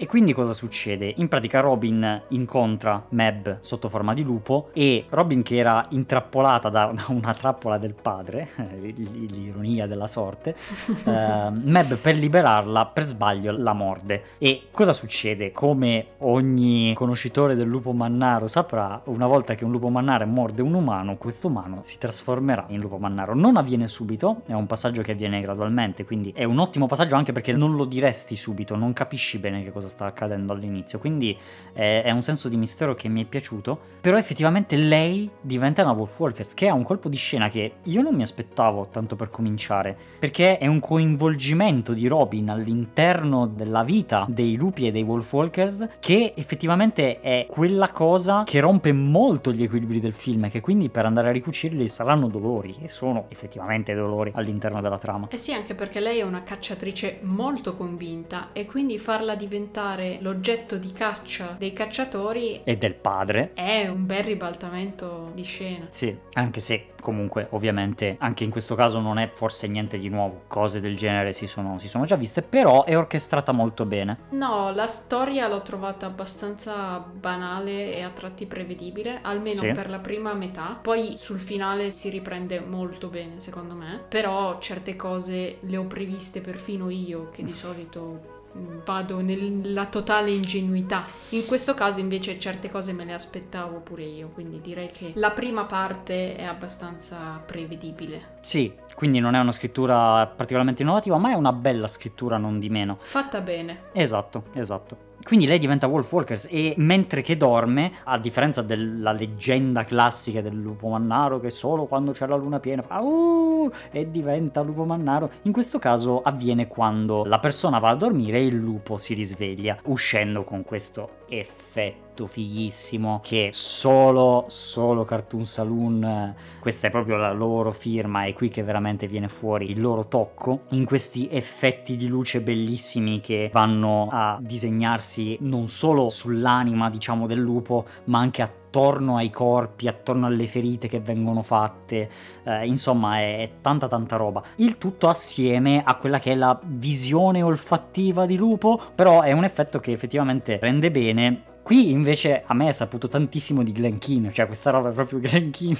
E 0.00 0.06
quindi 0.06 0.32
cosa 0.32 0.52
succede? 0.52 1.12
In 1.16 1.26
pratica 1.26 1.58
Robin 1.58 2.22
incontra 2.28 3.04
Meb 3.08 3.58
sotto 3.58 3.88
forma 3.88 4.14
di 4.14 4.22
lupo 4.22 4.68
e 4.72 5.04
Robin 5.08 5.42
che 5.42 5.56
era 5.56 5.84
intrappolata 5.88 6.68
da 6.68 6.94
una 7.08 7.34
trappola 7.34 7.78
del 7.78 7.94
padre, 8.00 8.50
l'ironia 8.78 9.88
della 9.88 10.06
sorte, 10.06 10.54
eh, 11.04 11.50
Meb 11.50 11.96
per 11.96 12.14
liberarla 12.14 12.86
per 12.86 13.02
sbaglio 13.02 13.50
la 13.50 13.72
morde. 13.72 14.22
E 14.38 14.68
cosa 14.70 14.92
succede? 14.92 15.50
Come 15.50 16.10
ogni 16.18 16.92
conoscitore 16.94 17.56
del 17.56 17.66
lupo 17.66 17.90
mannaro 17.90 18.46
saprà, 18.46 19.02
una 19.06 19.26
volta 19.26 19.56
che 19.56 19.64
un 19.64 19.72
lupo 19.72 19.88
mannaro 19.88 20.26
morde 20.26 20.62
un 20.62 20.74
umano, 20.74 21.16
questo 21.16 21.48
umano 21.48 21.80
si 21.82 21.98
trasformerà 21.98 22.66
in 22.68 22.78
lupo 22.78 22.98
mannaro. 22.98 23.34
Non 23.34 23.56
avviene 23.56 23.88
subito, 23.88 24.42
è 24.46 24.52
un 24.52 24.66
passaggio 24.66 25.02
che 25.02 25.10
avviene 25.10 25.40
gradualmente, 25.40 26.04
quindi 26.04 26.32
è 26.36 26.44
un 26.44 26.60
ottimo 26.60 26.86
passaggio 26.86 27.16
anche 27.16 27.32
perché 27.32 27.52
non 27.52 27.74
lo 27.74 27.84
diresti 27.84 28.36
subito, 28.36 28.76
non 28.76 28.92
capisci 28.92 29.38
bene 29.38 29.64
che 29.64 29.72
cosa 29.72 29.86
cosa 29.88 29.94
sta 29.94 30.04
accadendo 30.04 30.52
all'inizio, 30.52 30.98
quindi 30.98 31.36
è, 31.72 32.02
è, 32.04 32.10
un 32.10 32.22
senso 32.22 32.48
di 32.48 32.56
mistero 32.56 32.94
che 32.94 33.08
mi 33.08 33.22
è 33.22 33.24
piaciuto, 33.24 33.78
però 34.00 34.16
effettivamente 34.18 34.76
lei 34.76 35.28
diventa 35.40 35.82
una 35.82 35.92
Wolfwalkers, 35.92 36.54
che 36.54 36.68
ha 36.68 36.74
un 36.74 36.82
colpo 36.82 37.08
di 37.08 37.16
scena 37.16 37.48
che 37.48 37.72
io 37.84 38.02
non 38.02 38.14
mi 38.14 38.22
aspettavo 38.22 38.88
tanto 38.92 39.16
per 39.16 39.30
cominciare, 39.30 39.96
perché 40.18 40.58
è 40.58 40.66
un 40.66 40.78
coinvolgimento 40.78 41.92
di 41.94 42.06
Robin 42.06 42.50
all'interno 42.50 43.46
della 43.46 43.82
vita 43.82 44.26
dei 44.28 44.56
lupi 44.56 44.86
e 44.86 44.92
dei 44.92 45.02
Wolfwalkers 45.02 45.88
che 45.98 46.34
effettivamente 46.36 47.20
è 47.20 47.46
quella 47.48 47.90
cosa 47.90 48.44
che 48.44 48.60
rompe 48.60 48.92
molto 48.92 49.52
gli 49.52 49.62
equilibri 49.62 50.00
del 50.00 50.12
film 50.12 50.44
e 50.44 50.50
che 50.50 50.60
quindi 50.60 50.90
per 50.90 51.06
andare 51.06 51.28
a 51.28 51.32
ricucirli 51.32 51.88
saranno 51.88 52.28
dolori 52.28 52.76
e 52.82 52.88
sono 52.88 53.26
effettivamente 53.28 53.94
dolori 53.94 54.32
all'interno 54.34 54.80
della 54.80 54.98
trama. 54.98 55.28
Eh 55.30 55.36
sì, 55.36 55.52
anche 55.52 55.74
perché 55.74 56.00
lei 56.00 56.18
è 56.18 56.22
una 56.22 56.42
cacciatrice 56.42 57.20
molto 57.22 57.76
convinta 57.76 58.50
e 58.52 58.66
quindi 58.66 58.98
farla 58.98 59.34
diventare 59.34 59.77
diventare 59.78 60.18
l'oggetto 60.20 60.76
di 60.76 60.92
caccia 60.92 61.54
dei 61.56 61.72
cacciatori 61.72 62.62
e 62.64 62.76
del 62.76 62.94
padre 62.94 63.52
è 63.54 63.86
un 63.86 64.06
bel 64.06 64.24
ribaltamento 64.24 65.30
di 65.34 65.44
scena. 65.44 65.86
Sì, 65.88 66.16
anche 66.32 66.60
se 66.60 66.88
comunque 67.00 67.46
ovviamente 67.50 68.16
anche 68.18 68.42
in 68.42 68.50
questo 68.50 68.74
caso 68.74 68.98
non 69.00 69.18
è 69.18 69.30
forse 69.32 69.68
niente 69.68 69.98
di 69.98 70.08
nuovo, 70.08 70.42
cose 70.48 70.80
del 70.80 70.96
genere 70.96 71.32
si 71.32 71.46
sono, 71.46 71.78
si 71.78 71.88
sono 71.88 72.04
già 72.04 72.16
viste, 72.16 72.42
però 72.42 72.84
è 72.84 72.96
orchestrata 72.96 73.52
molto 73.52 73.84
bene. 73.84 74.18
No, 74.30 74.72
la 74.72 74.88
storia 74.88 75.46
l'ho 75.46 75.62
trovata 75.62 76.06
abbastanza 76.06 76.98
banale 76.98 77.94
e 77.94 78.02
a 78.02 78.10
tratti 78.10 78.46
prevedibile, 78.46 79.20
almeno 79.22 79.60
sì. 79.60 79.72
per 79.72 79.88
la 79.88 80.00
prima 80.00 80.34
metà, 80.34 80.78
poi 80.80 81.14
sul 81.16 81.40
finale 81.40 81.90
si 81.90 82.08
riprende 82.08 82.60
molto 82.60 83.08
bene 83.08 83.38
secondo 83.38 83.74
me, 83.74 84.02
però 84.08 84.58
certe 84.58 84.96
cose 84.96 85.58
le 85.60 85.76
ho 85.76 85.84
previste 85.84 86.40
perfino 86.40 86.90
io 86.90 87.30
che 87.30 87.44
di 87.44 87.54
solito 87.54 88.36
vado 88.84 89.20
nella 89.20 89.86
totale 89.86 90.30
ingenuità. 90.30 91.06
In 91.30 91.46
questo 91.46 91.74
caso 91.74 92.00
invece 92.00 92.38
certe 92.38 92.70
cose 92.70 92.92
me 92.92 93.04
le 93.04 93.12
aspettavo 93.12 93.80
pure 93.80 94.04
io, 94.04 94.28
quindi 94.28 94.60
direi 94.60 94.90
che 94.90 95.12
la 95.14 95.30
prima 95.30 95.64
parte 95.64 96.36
è 96.36 96.44
abbastanza 96.44 97.42
prevedibile. 97.44 98.36
Sì, 98.40 98.72
quindi 98.94 99.20
non 99.20 99.34
è 99.34 99.40
una 99.40 99.52
scrittura 99.52 100.26
particolarmente 100.26 100.82
innovativa, 100.82 101.18
ma 101.18 101.30
è 101.30 101.34
una 101.34 101.52
bella 101.52 101.86
scrittura 101.86 102.36
non 102.36 102.58
di 102.58 102.68
meno. 102.68 102.96
Fatta 103.00 103.40
bene. 103.40 103.82
Esatto, 103.92 104.44
esatto. 104.54 105.07
Quindi 105.22 105.46
lei 105.46 105.58
diventa 105.58 105.86
Wolf 105.86 106.10
Walkers 106.12 106.46
e 106.50 106.74
mentre 106.78 107.22
che 107.22 107.36
dorme, 107.36 107.92
a 108.04 108.18
differenza 108.18 108.62
della 108.62 109.12
leggenda 109.12 109.84
classica 109.84 110.40
del 110.40 110.54
lupo 110.54 110.88
mannaro 110.88 111.38
che 111.38 111.50
solo 111.50 111.86
quando 111.86 112.12
c'è 112.12 112.26
la 112.26 112.36
luna 112.36 112.60
piena 112.60 112.82
fa 112.82 113.00
uh, 113.00 113.70
e 113.90 114.10
diventa 114.10 114.62
lupo 114.62 114.84
mannaro, 114.84 115.30
in 115.42 115.52
questo 115.52 115.78
caso 115.78 116.22
avviene 116.22 116.66
quando 116.66 117.24
la 117.24 117.38
persona 117.38 117.78
va 117.78 117.90
a 117.90 117.96
dormire 117.96 118.38
e 118.38 118.46
il 118.46 118.56
lupo 118.56 118.96
si 118.96 119.14
risveglia, 119.14 119.76
uscendo 119.84 120.44
con 120.44 120.62
questo 120.64 121.24
effetto 121.28 122.07
fighissimo 122.26 123.20
che 123.22 123.50
solo 123.52 124.46
solo 124.48 125.04
Cartoon 125.04 125.46
Saloon 125.46 126.34
questa 126.58 126.88
è 126.88 126.90
proprio 126.90 127.16
la 127.16 127.32
loro 127.32 127.70
firma 127.70 128.24
è 128.24 128.32
qui 128.32 128.48
che 128.48 128.62
veramente 128.62 129.06
viene 129.06 129.28
fuori 129.28 129.70
il 129.70 129.80
loro 129.80 130.06
tocco 130.08 130.62
in 130.70 130.84
questi 130.84 131.28
effetti 131.30 131.96
di 131.96 132.08
luce 132.08 132.40
bellissimi 132.40 133.20
che 133.20 133.50
vanno 133.52 134.08
a 134.10 134.38
disegnarsi 134.40 135.38
non 135.40 135.68
solo 135.68 136.08
sull'anima 136.08 136.90
diciamo 136.90 137.26
del 137.26 137.38
lupo 137.38 137.86
ma 138.04 138.18
anche 138.18 138.42
attorno 138.68 139.16
ai 139.16 139.30
corpi, 139.30 139.88
attorno 139.88 140.26
alle 140.26 140.46
ferite 140.46 140.88
che 140.88 141.00
vengono 141.00 141.42
fatte, 141.42 142.10
eh, 142.44 142.66
insomma 142.66 143.18
è, 143.18 143.42
è 143.42 143.50
tanta 143.62 143.88
tanta 143.88 144.16
roba. 144.16 144.42
Il 144.56 144.76
tutto 144.76 145.08
assieme 145.08 145.82
a 145.82 145.96
quella 145.96 146.18
che 146.18 146.32
è 146.32 146.34
la 146.34 146.58
visione 146.62 147.42
olfattiva 147.42 148.26
di 148.26 148.36
lupo, 148.36 148.78
però 148.94 149.22
è 149.22 149.32
un 149.32 149.44
effetto 149.44 149.80
che 149.80 149.92
effettivamente 149.92 150.58
rende 150.60 150.90
bene 150.90 151.47
Qui 151.68 151.90
invece 151.90 152.44
a 152.46 152.54
me 152.54 152.70
è 152.70 152.72
saputo 152.72 153.08
tantissimo 153.08 153.62
di 153.62 153.72
Glen 153.72 153.98
Keane, 153.98 154.32
cioè 154.32 154.46
questa 154.46 154.70
roba 154.70 154.88
è 154.88 154.92
proprio 154.94 155.20
Glen 155.20 155.50
Keane 155.50 155.78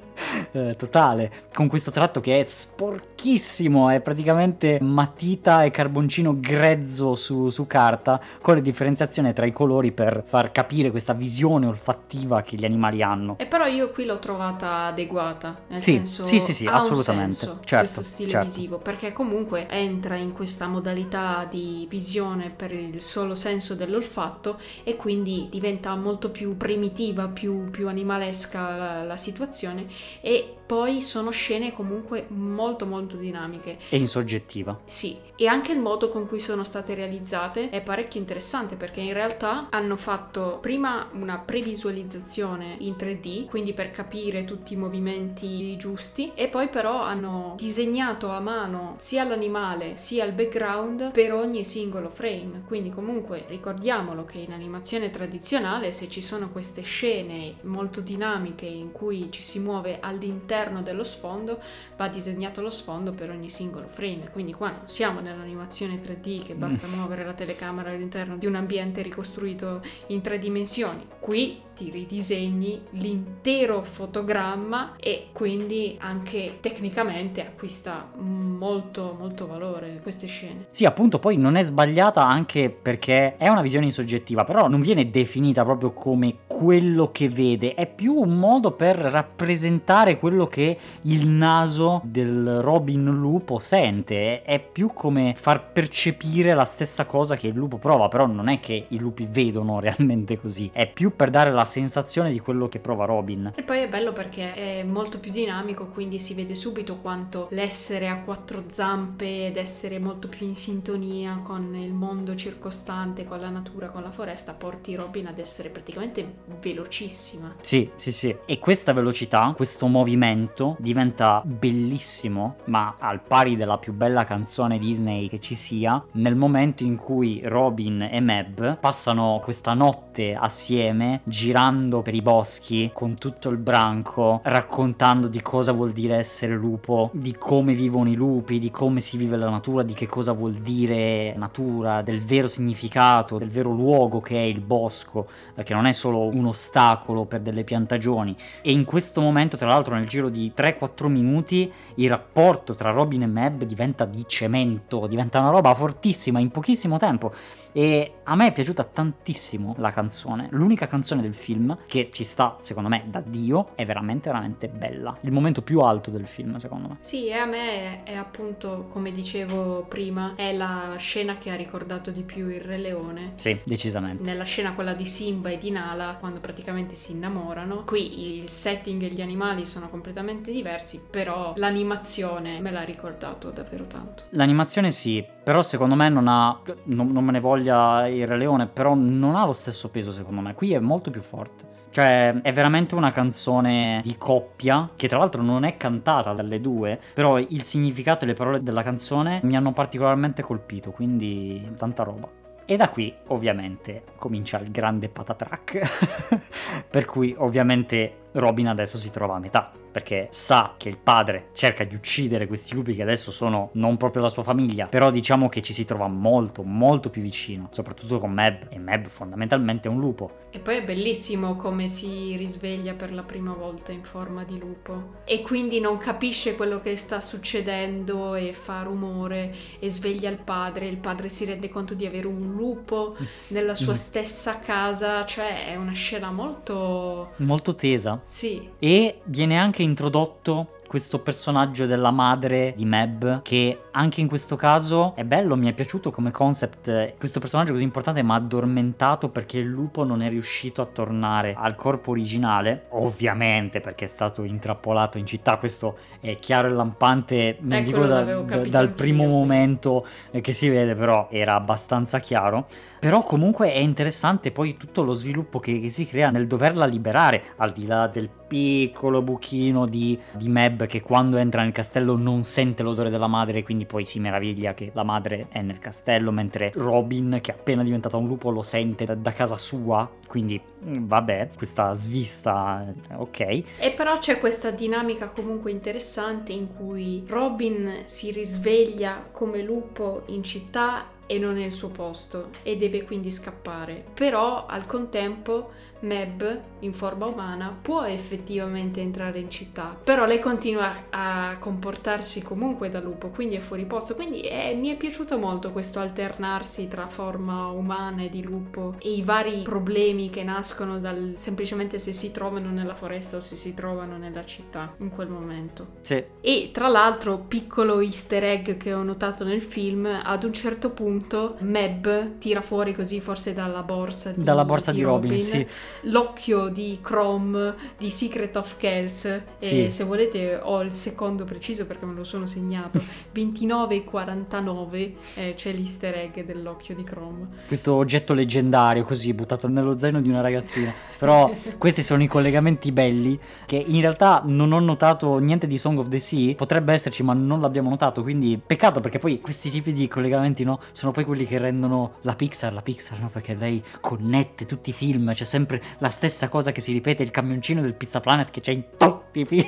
eh, 0.52 0.76
totale, 0.76 1.30
con 1.52 1.68
questo 1.68 1.90
tratto 1.90 2.22
che 2.22 2.38
è 2.38 2.42
sporchissimo, 2.42 3.90
è 3.90 4.00
praticamente 4.00 4.78
matita 4.80 5.62
e 5.64 5.70
carboncino 5.70 6.40
grezzo 6.40 7.14
su, 7.14 7.50
su 7.50 7.66
carta, 7.66 8.18
con 8.40 8.54
la 8.54 8.60
differenziazione 8.60 9.34
tra 9.34 9.44
i 9.44 9.52
colori 9.52 9.92
per 9.92 10.24
far 10.26 10.52
capire 10.52 10.90
questa 10.90 11.12
visione 11.12 11.66
olfattiva 11.66 12.40
che 12.40 12.56
gli 12.56 12.64
animali 12.64 13.02
hanno. 13.02 13.36
E 13.36 13.44
però 13.44 13.66
io 13.66 13.90
qui 13.90 14.06
l'ho 14.06 14.18
trovata 14.18 14.84
adeguata, 14.84 15.64
nel 15.68 15.82
sì, 15.82 15.96
senso 15.96 16.24
sì, 16.24 16.40
sì, 16.40 16.54
sì, 16.54 16.64
ha 16.64 16.76
assolutamente. 16.76 17.34
senso 17.34 17.60
certo, 17.62 17.92
questo 17.92 18.02
stile 18.02 18.30
certo. 18.30 18.46
visivo, 18.46 18.78
perché 18.78 19.12
comunque 19.12 19.68
entra 19.68 20.16
in 20.16 20.32
questa 20.32 20.66
modalità 20.66 21.44
di 21.44 21.86
visione 21.90 22.48
per 22.48 22.72
il 22.72 23.02
solo 23.02 23.34
senso 23.34 23.74
dell'olfatto 23.74 24.58
e 24.82 24.96
quindi 24.96 25.24
diventa 25.50 25.94
molto 25.96 26.30
più 26.30 26.56
primitiva, 26.56 27.28
più, 27.28 27.70
più 27.70 27.88
animalesca 27.88 28.76
la, 28.76 29.02
la 29.02 29.16
situazione 29.16 29.86
e 30.20 30.58
poi 30.66 31.00
sono 31.00 31.30
scene 31.30 31.72
comunque 31.72 32.26
molto 32.28 32.86
molto 32.86 33.16
dinamiche. 33.16 33.78
E 33.88 33.96
in 33.96 34.06
soggettiva. 34.06 34.80
Sì, 34.84 35.16
e 35.36 35.46
anche 35.46 35.72
il 35.72 35.78
modo 35.78 36.08
con 36.08 36.26
cui 36.26 36.40
sono 36.40 36.64
state 36.64 36.94
realizzate 36.94 37.70
è 37.70 37.82
parecchio 37.82 38.18
interessante 38.18 38.74
perché 38.74 39.00
in 39.00 39.12
realtà 39.12 39.68
hanno 39.70 39.96
fatto 39.96 40.58
prima 40.60 41.08
una 41.12 41.38
previsualizzazione 41.38 42.76
in 42.80 42.94
3D, 42.94 43.46
quindi 43.46 43.74
per 43.74 43.92
capire 43.92 44.44
tutti 44.44 44.72
i 44.72 44.76
movimenti 44.76 45.76
giusti, 45.76 46.32
e 46.34 46.48
poi 46.48 46.68
però 46.68 47.00
hanno 47.00 47.54
disegnato 47.56 48.30
a 48.30 48.40
mano 48.40 48.94
sia 48.98 49.22
l'animale 49.22 49.96
sia 49.96 50.24
il 50.24 50.32
background 50.32 51.12
per 51.12 51.32
ogni 51.32 51.62
singolo 51.62 52.10
frame. 52.10 52.62
Quindi 52.66 52.90
comunque 52.90 53.44
ricordiamolo 53.46 54.24
che 54.24 54.38
in 54.38 54.52
animazione 54.52 55.10
tradizionale 55.10 55.92
se 55.92 56.08
ci 56.08 56.22
sono 56.22 56.50
queste 56.50 56.82
scene 56.82 57.54
molto 57.62 58.00
dinamiche 58.00 58.66
in 58.66 58.90
cui 58.90 59.28
ci 59.30 59.42
si 59.42 59.60
muove 59.60 59.98
all'interno 60.00 60.54
dello 60.82 61.04
sfondo, 61.04 61.60
va 61.96 62.08
disegnato 62.08 62.60
lo 62.60 62.70
sfondo 62.70 63.12
per 63.12 63.30
ogni 63.30 63.50
singolo 63.50 63.88
frame. 63.88 64.30
Quindi 64.30 64.52
qua 64.52 64.70
non 64.70 64.88
siamo 64.88 65.20
nell'animazione 65.20 66.00
3D 66.00 66.42
che 66.42 66.54
basta 66.54 66.86
muovere 66.86 67.24
la 67.24 67.34
telecamera 67.34 67.90
all'interno 67.90 68.36
di 68.36 68.46
un 68.46 68.54
ambiente 68.54 69.02
ricostruito 69.02 69.82
in 70.08 70.20
tre 70.22 70.38
dimensioni. 70.38 71.06
Qui 71.20 71.62
ti 71.76 71.90
ridisegni 71.90 72.80
l'intero 72.90 73.82
fotogramma 73.82 74.96
e 74.98 75.26
quindi 75.32 75.96
anche 76.00 76.56
tecnicamente 76.60 77.44
acquista 77.44 78.08
molto 78.16 79.14
molto 79.18 79.46
valore 79.46 80.00
queste 80.02 80.26
scene. 80.26 80.66
Sì, 80.70 80.86
appunto, 80.86 81.18
poi 81.18 81.36
non 81.36 81.56
è 81.56 81.62
sbagliata 81.62 82.26
anche 82.26 82.70
perché 82.70 83.36
è 83.36 83.48
una 83.48 83.60
visione 83.60 83.90
soggettiva, 83.90 84.44
però 84.44 84.68
non 84.68 84.80
viene 84.80 85.10
definita 85.10 85.64
proprio 85.64 85.92
come 85.92 86.38
quello 86.46 87.10
che 87.12 87.28
vede, 87.28 87.74
è 87.74 87.86
più 87.86 88.14
un 88.14 88.38
modo 88.38 88.72
per 88.72 88.96
rappresentare 88.96 90.18
quello 90.18 90.46
che 90.46 90.78
il 91.02 91.28
naso 91.28 92.00
del 92.04 92.60
Robin 92.62 93.04
lupo 93.04 93.58
sente, 93.58 94.42
è 94.42 94.58
più 94.60 94.92
come 94.94 95.34
far 95.36 95.72
percepire 95.72 96.54
la 96.54 96.64
stessa 96.64 97.04
cosa 97.04 97.36
che 97.36 97.48
il 97.48 97.54
lupo 97.54 97.76
prova, 97.76 98.08
però 98.08 98.26
non 98.26 98.48
è 98.48 98.58
che 98.60 98.86
i 98.88 98.98
lupi 98.98 99.28
vedono 99.30 99.78
realmente 99.80 100.38
così, 100.38 100.70
è 100.72 100.90
più 100.90 101.14
per 101.14 101.28
dare 101.28 101.52
la 101.52 101.64
sensazione 101.66 102.32
di 102.32 102.38
quello 102.38 102.68
che 102.68 102.78
prova 102.78 103.04
Robin. 103.04 103.52
E 103.54 103.62
poi 103.62 103.80
è 103.80 103.88
bello 103.88 104.12
perché 104.12 104.54
è 104.54 104.82
molto 104.82 105.18
più 105.18 105.30
dinamico, 105.30 105.88
quindi 105.88 106.18
si 106.18 106.34
vede 106.34 106.54
subito 106.54 106.96
quanto 106.96 107.48
l'essere 107.50 108.08
a 108.08 108.20
quattro 108.20 108.64
zampe 108.68 109.46
ed 109.46 109.56
essere 109.56 109.98
molto 109.98 110.28
più 110.28 110.46
in 110.46 110.56
sintonia 110.56 111.40
con 111.42 111.74
il 111.74 111.92
mondo 111.92 112.34
circostante, 112.34 113.24
con 113.24 113.40
la 113.40 113.50
natura, 113.50 113.90
con 113.90 114.02
la 114.02 114.10
foresta, 114.10 114.52
porti 114.52 114.94
Robin 114.94 115.26
ad 115.26 115.38
essere 115.38 115.68
praticamente 115.68 116.36
velocissima. 116.60 117.56
Sì, 117.60 117.90
sì, 117.96 118.12
sì. 118.12 118.34
E 118.46 118.58
questa 118.58 118.92
velocità, 118.92 119.52
questo 119.54 119.86
movimento 119.86 120.76
diventa 120.78 121.42
bellissimo, 121.44 122.56
ma 122.66 122.94
al 122.98 123.22
pari 123.22 123.56
della 123.56 123.78
più 123.78 123.92
bella 123.92 124.24
canzone 124.24 124.78
Disney 124.78 125.28
che 125.28 125.40
ci 125.40 125.54
sia, 125.54 126.02
nel 126.12 126.36
momento 126.36 126.84
in 126.84 126.96
cui 126.96 127.40
Robin 127.44 128.08
e 128.10 128.20
Meb 128.20 128.78
passano 128.78 129.40
questa 129.42 129.74
notte 129.74 130.34
assieme, 130.34 131.20
girando 131.24 131.54
per 131.56 132.14
i 132.14 132.20
boschi 132.20 132.90
con 132.92 133.16
tutto 133.16 133.48
il 133.48 133.56
branco, 133.56 134.40
raccontando 134.42 135.26
di 135.26 135.40
cosa 135.40 135.72
vuol 135.72 135.92
dire 135.92 136.16
essere 136.16 136.54
lupo, 136.54 137.08
di 137.14 137.34
come 137.38 137.72
vivono 137.72 138.10
i 138.10 138.14
lupi, 138.14 138.58
di 138.58 138.70
come 138.70 139.00
si 139.00 139.16
vive 139.16 139.38
la 139.38 139.48
natura, 139.48 139.82
di 139.82 139.94
che 139.94 140.06
cosa 140.06 140.32
vuol 140.32 140.52
dire 140.52 141.32
natura, 141.34 142.02
del 142.02 142.22
vero 142.22 142.46
significato, 142.46 143.38
del 143.38 143.48
vero 143.48 143.70
luogo 143.70 144.20
che 144.20 144.36
è 144.36 144.42
il 144.42 144.60
bosco, 144.60 145.28
eh, 145.54 145.62
che 145.62 145.72
non 145.72 145.86
è 145.86 145.92
solo 145.92 146.28
un 146.28 146.44
ostacolo 146.44 147.24
per 147.24 147.40
delle 147.40 147.64
piantagioni. 147.64 148.36
E 148.60 148.72
in 148.72 148.84
questo 148.84 149.22
momento, 149.22 149.56
tra 149.56 149.68
l'altro, 149.68 149.94
nel 149.94 150.06
giro 150.06 150.28
di 150.28 150.52
3-4 150.54 151.08
minuti, 151.08 151.72
il 151.94 152.10
rapporto 152.10 152.74
tra 152.74 152.90
Robin 152.90 153.22
e 153.22 153.26
Meb 153.26 153.64
diventa 153.64 154.04
di 154.04 154.24
cemento, 154.26 155.06
diventa 155.06 155.40
una 155.40 155.48
roba 155.48 155.74
fortissima 155.74 156.38
in 156.38 156.50
pochissimo 156.50 156.98
tempo. 156.98 157.32
E 157.76 158.20
a 158.22 158.34
me 158.36 158.46
è 158.46 158.52
piaciuta 158.54 158.84
tantissimo 158.84 159.74
la 159.76 159.90
canzone. 159.90 160.48
L'unica 160.52 160.86
canzone 160.86 161.20
del 161.20 161.34
film 161.34 161.76
che 161.86 162.08
ci 162.10 162.24
sta, 162.24 162.56
secondo 162.58 162.88
me, 162.88 163.04
da 163.08 163.20
Dio, 163.20 163.72
è 163.74 163.84
veramente, 163.84 164.30
veramente 164.30 164.68
bella. 164.68 165.14
Il 165.20 165.30
momento 165.30 165.60
più 165.60 165.80
alto 165.80 166.10
del 166.10 166.26
film, 166.26 166.56
secondo 166.56 166.88
me. 166.88 166.96
Sì, 167.00 167.26
e 167.26 167.34
a 167.34 167.44
me 167.44 168.02
è, 168.02 168.12
è 168.12 168.14
appunto, 168.14 168.86
come 168.88 169.12
dicevo 169.12 169.84
prima, 169.90 170.32
è 170.36 170.54
la 170.54 170.94
scena 170.96 171.36
che 171.36 171.50
ha 171.50 171.54
ricordato 171.54 172.10
di 172.10 172.22
più 172.22 172.48
il 172.48 172.62
Re 172.62 172.78
Leone. 172.78 173.32
Sì, 173.34 173.60
decisamente. 173.62 174.22
Nella 174.22 174.44
scena 174.44 174.72
quella 174.72 174.94
di 174.94 175.04
Simba 175.04 175.50
e 175.50 175.58
di 175.58 175.70
Nala, 175.70 176.16
quando 176.18 176.40
praticamente 176.40 176.96
si 176.96 177.12
innamorano. 177.12 177.84
Qui 177.84 178.38
il 178.38 178.48
setting 178.48 179.02
e 179.02 179.08
gli 179.08 179.20
animali 179.20 179.66
sono 179.66 179.90
completamente 179.90 180.50
diversi, 180.50 180.98
però 181.10 181.52
l'animazione 181.56 182.58
me 182.58 182.70
l'ha 182.70 182.84
ricordato 182.84 183.50
davvero 183.50 183.86
tanto. 183.86 184.22
L'animazione 184.30 184.90
sì, 184.90 185.22
però 185.44 185.60
secondo 185.60 185.94
me 185.94 186.08
non 186.08 186.26
ha, 186.26 186.58
non, 186.84 187.12
non 187.12 187.22
me 187.22 187.32
ne 187.32 187.40
voglia 187.66 188.06
il 188.06 188.26
Re 188.26 188.36
Leone, 188.36 188.66
però 188.66 188.94
non 188.94 189.34
ha 189.34 189.44
lo 189.44 189.52
stesso 189.52 189.88
peso 189.88 190.12
secondo 190.12 190.40
me, 190.40 190.54
qui 190.54 190.72
è 190.72 190.78
molto 190.78 191.10
più 191.10 191.20
forte. 191.20 191.74
Cioè, 191.90 192.40
è 192.42 192.52
veramente 192.52 192.94
una 192.94 193.10
canzone 193.10 194.02
di 194.04 194.16
coppia, 194.18 194.90
che 194.96 195.08
tra 195.08 195.18
l'altro 195.18 195.40
non 195.40 195.64
è 195.64 195.78
cantata 195.78 196.32
dalle 196.32 196.60
due, 196.60 197.00
però 197.14 197.38
il 197.38 197.62
significato 197.62 198.24
e 198.24 198.28
le 198.28 198.34
parole 198.34 198.62
della 198.62 198.82
canzone 198.82 199.40
mi 199.44 199.56
hanno 199.56 199.72
particolarmente 199.72 200.42
colpito, 200.42 200.90
quindi 200.90 201.72
tanta 201.78 202.02
roba. 202.02 202.28
E 202.66 202.76
da 202.76 202.90
qui, 202.90 203.14
ovviamente, 203.28 204.02
comincia 204.16 204.58
il 204.58 204.70
grande 204.70 205.08
patatrack, 205.08 206.40
per 206.90 207.06
cui 207.06 207.34
ovviamente 207.38 208.24
Robin 208.38 208.68
adesso 208.68 208.98
si 208.98 209.10
trova 209.10 209.36
a 209.36 209.38
metà 209.38 209.72
perché 209.96 210.28
sa 210.30 210.74
che 210.76 210.90
il 210.90 210.98
padre 210.98 211.48
cerca 211.54 211.82
di 211.82 211.94
uccidere 211.94 212.46
questi 212.46 212.74
lupi 212.74 212.94
che 212.94 213.00
adesso 213.00 213.32
sono 213.32 213.70
non 213.74 213.96
proprio 213.96 214.20
la 214.20 214.28
sua 214.28 214.42
famiglia, 214.42 214.88
però 214.88 215.10
diciamo 215.10 215.48
che 215.48 215.62
ci 215.62 215.72
si 215.72 215.86
trova 215.86 216.06
molto, 216.06 216.62
molto 216.62 217.08
più 217.08 217.22
vicino, 217.22 217.68
soprattutto 217.70 218.18
con 218.18 218.30
Meb, 218.30 218.66
e 218.68 218.76
Meb 218.76 219.06
fondamentalmente 219.06 219.88
è 219.88 219.90
un 219.90 219.98
lupo. 219.98 220.44
E 220.50 220.58
poi 220.58 220.76
è 220.76 220.84
bellissimo 220.84 221.56
come 221.56 221.88
si 221.88 222.36
risveglia 222.36 222.92
per 222.92 223.10
la 223.10 223.22
prima 223.22 223.54
volta 223.54 223.90
in 223.90 224.04
forma 224.04 224.44
di 224.44 224.58
lupo 224.58 225.14
e 225.24 225.40
quindi 225.40 225.80
non 225.80 225.96
capisce 225.96 226.56
quello 226.56 226.82
che 226.82 226.94
sta 226.96 227.22
succedendo 227.22 228.34
e 228.34 228.52
fa 228.52 228.82
rumore 228.82 229.54
e 229.78 229.88
sveglia 229.88 230.28
il 230.28 230.40
padre, 230.44 230.88
il 230.88 230.98
padre 230.98 231.30
si 231.30 231.46
rende 231.46 231.70
conto 231.70 231.94
di 231.94 232.04
avere 232.04 232.26
un 232.26 232.52
lupo 232.52 233.16
nella 233.48 233.74
sua 233.74 233.94
stessa 233.94 234.58
casa, 234.58 235.24
cioè 235.24 235.68
è 235.68 235.76
una 235.76 235.92
scena 235.92 236.30
molto... 236.30 237.32
Molto 237.36 237.74
tesa. 237.74 238.20
Sì. 238.26 238.68
E 238.80 239.20
viene 239.24 239.56
anche 239.56 239.84
introdotto 239.84 240.75
questo 240.86 241.18
personaggio 241.20 241.86
della 241.86 242.10
madre 242.10 242.72
di 242.76 242.84
Meb 242.84 243.42
che 243.42 243.80
anche 243.92 244.20
in 244.20 244.28
questo 244.28 244.56
caso 244.56 245.14
è 245.14 245.24
bello, 245.24 245.56
mi 245.56 245.68
è 245.68 245.72
piaciuto 245.72 246.10
come 246.10 246.30
concept, 246.30 247.14
questo 247.18 247.40
personaggio 247.40 247.72
così 247.72 247.84
importante 247.84 248.22
ma 248.22 248.34
addormentato 248.34 249.28
perché 249.30 249.58
il 249.58 249.66
lupo 249.66 250.04
non 250.04 250.22
è 250.22 250.28
riuscito 250.28 250.82
a 250.82 250.86
tornare 250.86 251.54
al 251.56 251.74
corpo 251.74 252.10
originale, 252.10 252.86
ovviamente 252.90 253.80
perché 253.80 254.04
è 254.04 254.08
stato 254.08 254.42
intrappolato 254.44 255.18
in 255.18 255.26
città, 255.26 255.56
questo 255.56 255.98
è 256.20 256.36
chiaro 256.36 256.68
e 256.68 256.70
lampante, 256.70 257.56
non 257.60 257.82
dico 257.82 258.04
da- 258.06 258.22
da- 258.22 258.66
dal 258.66 258.90
primo 258.90 259.24
quindi. 259.24 259.38
momento 259.38 260.06
eh, 260.30 260.40
che 260.40 260.52
si 260.52 260.68
vede, 260.68 260.94
però 260.94 261.28
era 261.30 261.54
abbastanza 261.54 262.18
chiaro. 262.18 262.66
Però 262.98 263.22
comunque 263.22 263.72
è 263.72 263.78
interessante 263.78 264.50
poi 264.50 264.76
tutto 264.76 265.04
lo 265.04 265.12
sviluppo 265.12 265.60
che, 265.60 265.80
che 265.80 265.90
si 265.90 266.06
crea 266.06 266.30
nel 266.30 266.46
doverla 266.46 266.86
liberare, 266.86 267.42
al 267.56 267.72
di 267.72 267.86
là 267.86 268.06
del 268.08 268.28
piccolo 268.28 269.22
buchino 269.22 269.86
di, 269.86 270.18
di 270.32 270.48
Meb 270.48 270.75
che 270.84 271.00
quando 271.00 271.38
entra 271.38 271.62
nel 271.62 271.72
castello 271.72 272.16
non 272.16 272.42
sente 272.42 272.82
l'odore 272.82 273.08
della 273.08 273.26
madre, 273.26 273.62
quindi 273.62 273.86
poi 273.86 274.04
si 274.04 274.20
meraviglia 274.20 274.74
che 274.74 274.90
la 274.92 275.04
madre 275.04 275.46
è 275.48 275.62
nel 275.62 275.78
castello, 275.78 276.30
mentre 276.30 276.72
Robin, 276.74 277.38
che 277.40 277.52
è 277.52 277.54
appena 277.54 277.82
diventato 277.82 278.18
un 278.18 278.26
lupo, 278.26 278.50
lo 278.50 278.62
sente 278.62 279.06
da, 279.06 279.14
da 279.14 279.32
casa 279.32 279.56
sua. 279.56 280.10
Quindi 280.26 280.60
mm, 280.84 281.06
vabbè, 281.06 281.50
questa 281.56 281.94
svista, 281.94 282.86
eh, 282.86 283.14
ok. 283.14 283.40
E 283.78 283.94
però 283.96 284.18
c'è 284.18 284.38
questa 284.38 284.70
dinamica 284.70 285.28
comunque 285.28 285.70
interessante 285.70 286.52
in 286.52 286.74
cui 286.74 287.24
Robin 287.26 288.02
si 288.04 288.30
risveglia 288.30 289.26
come 289.30 289.62
lupo 289.62 290.24
in 290.26 290.42
città 290.42 291.14
e 291.26 291.38
non 291.38 291.58
è 291.58 291.64
il 291.64 291.72
suo 291.72 291.88
posto 291.88 292.50
e 292.62 292.76
deve 292.76 293.04
quindi 293.04 293.30
scappare. 293.30 294.04
Però 294.14 294.66
al 294.66 294.86
contempo 294.86 295.70
Meb, 296.00 296.60
in 296.80 296.92
forma 296.92 297.26
umana, 297.26 297.76
può 297.80 298.02
effettivamente 298.02 299.00
entrare 299.00 299.38
in 299.38 299.50
città. 299.50 299.96
Però 300.02 300.26
lei 300.26 300.38
continua 300.38 301.06
a 301.10 301.56
comportarsi 301.58 302.42
comunque 302.42 302.90
da 302.90 303.00
lupo, 303.00 303.28
quindi 303.28 303.56
è 303.56 303.60
fuori 303.60 303.86
posto. 303.86 304.14
Quindi 304.14 304.42
eh, 304.42 304.74
mi 304.74 304.88
è 304.88 304.96
piaciuto 304.96 305.38
molto 305.38 305.72
questo 305.72 305.98
alternarsi 305.98 306.88
tra 306.88 307.08
forma 307.08 307.66
umana 307.68 308.22
e 308.22 308.28
di 308.28 308.42
lupo 308.42 308.96
e 309.00 309.14
i 309.14 309.22
vari 309.22 309.62
problemi 309.62 310.28
che 310.28 310.44
nascono 310.44 310.98
dal 310.98 311.34
semplicemente 311.36 311.98
se 311.98 312.12
si 312.12 312.30
trovano 312.30 312.70
nella 312.70 312.94
foresta 312.94 313.38
o 313.38 313.40
se 313.40 313.56
si 313.56 313.74
trovano 313.74 314.18
nella 314.18 314.44
città 314.44 314.92
in 314.98 315.10
quel 315.10 315.28
momento. 315.28 315.94
Sì, 316.02 316.22
E 316.40 316.70
tra 316.72 316.88
l'altro, 316.88 317.38
piccolo 317.38 318.00
easter 318.00 318.44
egg 318.44 318.76
che 318.76 318.92
ho 318.92 319.02
notato 319.02 319.44
nel 319.44 319.62
film, 319.62 320.06
ad 320.22 320.44
un 320.44 320.52
certo 320.52 320.90
punto 320.90 321.15
Meb 321.60 322.38
tira 322.38 322.60
fuori 322.60 322.94
così 322.94 323.20
forse 323.20 323.52
dalla 323.54 323.82
borsa 323.82 324.32
di, 324.32 324.42
dalla 324.42 324.64
borsa 324.64 324.92
di 324.92 325.02
Robin, 325.02 325.38
sì. 325.40 325.66
l'occhio 326.02 326.68
di 326.68 326.98
Chrome 327.02 327.74
di 327.98 328.10
Secret 328.10 328.56
of 328.56 328.76
Kells 328.76 329.24
e 329.24 329.42
Sì. 329.58 329.90
se 329.90 330.04
volete 330.04 330.58
ho 330.62 330.80
il 330.82 330.94
secondo 330.94 331.44
preciso 331.44 331.86
perché 331.86 332.04
me 332.06 332.14
lo 332.14 332.24
sono 332.24 332.46
segnato 332.46 333.00
29,49 333.34 335.12
eh, 335.34 335.54
c'è 335.54 335.72
l'easter 335.72 336.16
egg 336.16 336.40
dell'occhio 336.44 336.94
di 336.94 337.04
Chrome 337.04 337.48
questo 337.66 337.94
oggetto 337.94 338.32
leggendario 338.34 339.04
così 339.04 339.32
buttato 339.34 339.68
nello 339.68 339.98
zaino 339.98 340.20
di 340.20 340.28
una 340.28 340.40
ragazzina. 340.40 340.92
Però 341.18 341.50
questi 341.78 342.02
sono 342.02 342.22
i 342.22 342.26
collegamenti 342.26 342.92
belli 342.92 343.38
che 343.64 343.76
in 343.76 344.00
realtà 344.00 344.42
non 344.44 344.72
ho 344.72 344.80
notato 344.80 345.38
niente 345.38 345.66
di 345.66 345.78
Song 345.78 345.98
of 345.98 346.08
the 346.08 346.20
Sea, 346.20 346.54
potrebbe 346.54 346.92
esserci 346.92 347.22
ma 347.22 347.32
non 347.32 347.60
l'abbiamo 347.60 347.88
notato, 347.88 348.22
quindi 348.22 348.60
peccato 348.64 349.00
perché 349.00 349.18
poi 349.18 349.40
questi 349.40 349.70
tipi 349.70 349.92
di 349.92 350.08
collegamenti 350.08 350.64
no, 350.64 350.80
sono 350.92 351.12
poi 351.12 351.24
quelli 351.24 351.46
che 351.46 351.58
rendono 351.58 352.14
la 352.22 352.34
Pixar 352.34 352.72
la 352.72 352.82
Pixar, 352.82 353.20
no? 353.20 353.28
Perché 353.28 353.54
lei 353.54 353.82
connette 354.00 354.66
tutti 354.66 354.90
i 354.90 354.92
film, 354.92 355.32
c'è 355.32 355.44
sempre 355.44 355.82
la 355.98 356.10
stessa 356.10 356.48
cosa 356.48 356.72
che 356.72 356.80
si 356.80 356.92
ripete, 356.92 357.22
il 357.22 357.30
camioncino 357.30 357.80
del 357.80 357.94
Pizza 357.94 358.20
Planet 358.20 358.50
che 358.50 358.60
c'è 358.60 358.72
in 358.72 358.84
tutti 358.96 359.40
i 359.40 359.44
film. 359.44 359.66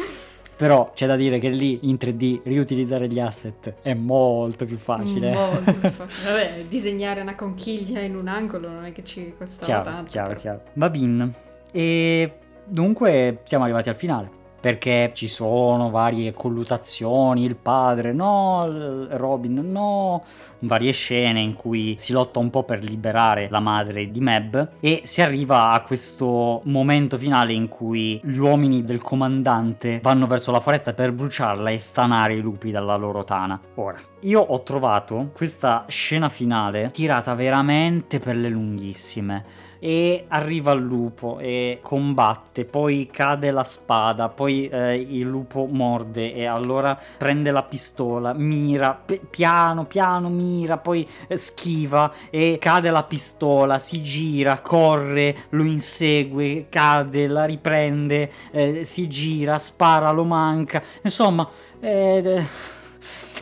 Però 0.61 0.91
c'è 0.93 1.07
da 1.07 1.15
dire 1.15 1.39
che 1.39 1.49
lì 1.49 1.79
in 1.89 1.97
3D 1.99 2.41
riutilizzare 2.43 3.07
gli 3.07 3.19
asset 3.19 3.73
è 3.81 3.95
molto 3.95 4.65
più 4.65 4.77
facile. 4.77 5.33
molto 5.33 5.73
più 5.73 5.89
facile 5.89 6.31
vabbè 6.31 6.65
disegnare 6.69 7.21
una 7.21 7.33
conchiglia 7.33 7.99
in 8.01 8.15
un 8.15 8.27
angolo 8.27 8.69
non 8.69 8.85
è 8.85 8.91
che 8.91 9.03
ci 9.03 9.33
costava 9.35 9.65
Chiaro, 9.65 9.83
tanto 9.83 10.11
chiaro, 10.11 10.27
però. 10.27 10.39
chiaro. 10.39 10.61
Va 10.73 10.89
bene. 10.91 11.33
E 11.71 12.33
dunque 12.65 13.39
siamo 13.43 13.63
arrivati 13.63 13.89
al 13.89 13.95
finale. 13.95 14.29
Perché 14.61 15.11
ci 15.15 15.27
sono 15.27 15.89
varie 15.89 16.33
collutazioni, 16.33 17.43
il 17.43 17.55
padre 17.55 18.13
no, 18.13 19.07
Robin 19.09 19.71
no, 19.71 20.23
varie 20.59 20.91
scene 20.91 21.39
in 21.39 21.55
cui 21.55 21.95
si 21.97 22.13
lotta 22.13 22.37
un 22.39 22.51
po' 22.51 22.63
per 22.63 22.83
liberare 22.83 23.47
la 23.49 23.59
madre 23.59 24.11
di 24.11 24.19
Meb 24.19 24.73
e 24.79 25.01
si 25.03 25.21
arriva 25.21 25.71
a 25.71 25.81
questo 25.81 26.61
momento 26.65 27.17
finale 27.17 27.53
in 27.53 27.67
cui 27.67 28.21
gli 28.23 28.37
uomini 28.37 28.83
del 28.83 29.01
comandante 29.01 29.99
vanno 30.01 30.27
verso 30.27 30.51
la 30.51 30.59
foresta 30.59 30.93
per 30.93 31.11
bruciarla 31.11 31.71
e 31.71 31.79
stanare 31.79 32.35
i 32.35 32.41
lupi 32.41 32.69
dalla 32.69 32.95
loro 32.95 33.23
tana. 33.23 33.59
Ora, 33.75 33.99
io 34.21 34.41
ho 34.41 34.61
trovato 34.61 35.31
questa 35.33 35.85
scena 35.87 36.29
finale 36.29 36.91
tirata 36.91 37.33
veramente 37.33 38.19
per 38.19 38.35
le 38.35 38.49
lunghissime 38.49 39.69
e 39.83 40.25
arriva 40.27 40.73
il 40.73 40.83
lupo 40.83 41.39
e 41.39 41.79
combatte, 41.81 42.65
poi 42.65 43.09
cade 43.11 43.49
la 43.49 43.63
spada, 43.63 44.29
poi 44.29 44.69
eh, 44.69 44.95
il 44.95 45.25
lupo 45.25 45.67
morde 45.69 46.35
e 46.35 46.45
allora 46.45 46.95
prende 47.17 47.49
la 47.49 47.63
pistola, 47.63 48.31
mira, 48.33 48.93
pe- 48.93 49.19
piano 49.27 49.85
piano 49.85 50.29
mira, 50.29 50.77
poi 50.77 51.07
eh, 51.27 51.35
schiva 51.35 52.13
e 52.29 52.59
cade 52.59 52.91
la 52.91 53.01
pistola, 53.01 53.79
si 53.79 54.03
gira, 54.03 54.59
corre, 54.59 55.35
lo 55.49 55.63
insegue, 55.63 56.67
cade, 56.69 57.25
la 57.25 57.45
riprende, 57.45 58.31
eh, 58.51 58.83
si 58.83 59.07
gira, 59.07 59.57
spara, 59.57 60.11
lo 60.11 60.25
manca, 60.25 60.83
insomma... 61.01 61.49
eh, 61.79 62.69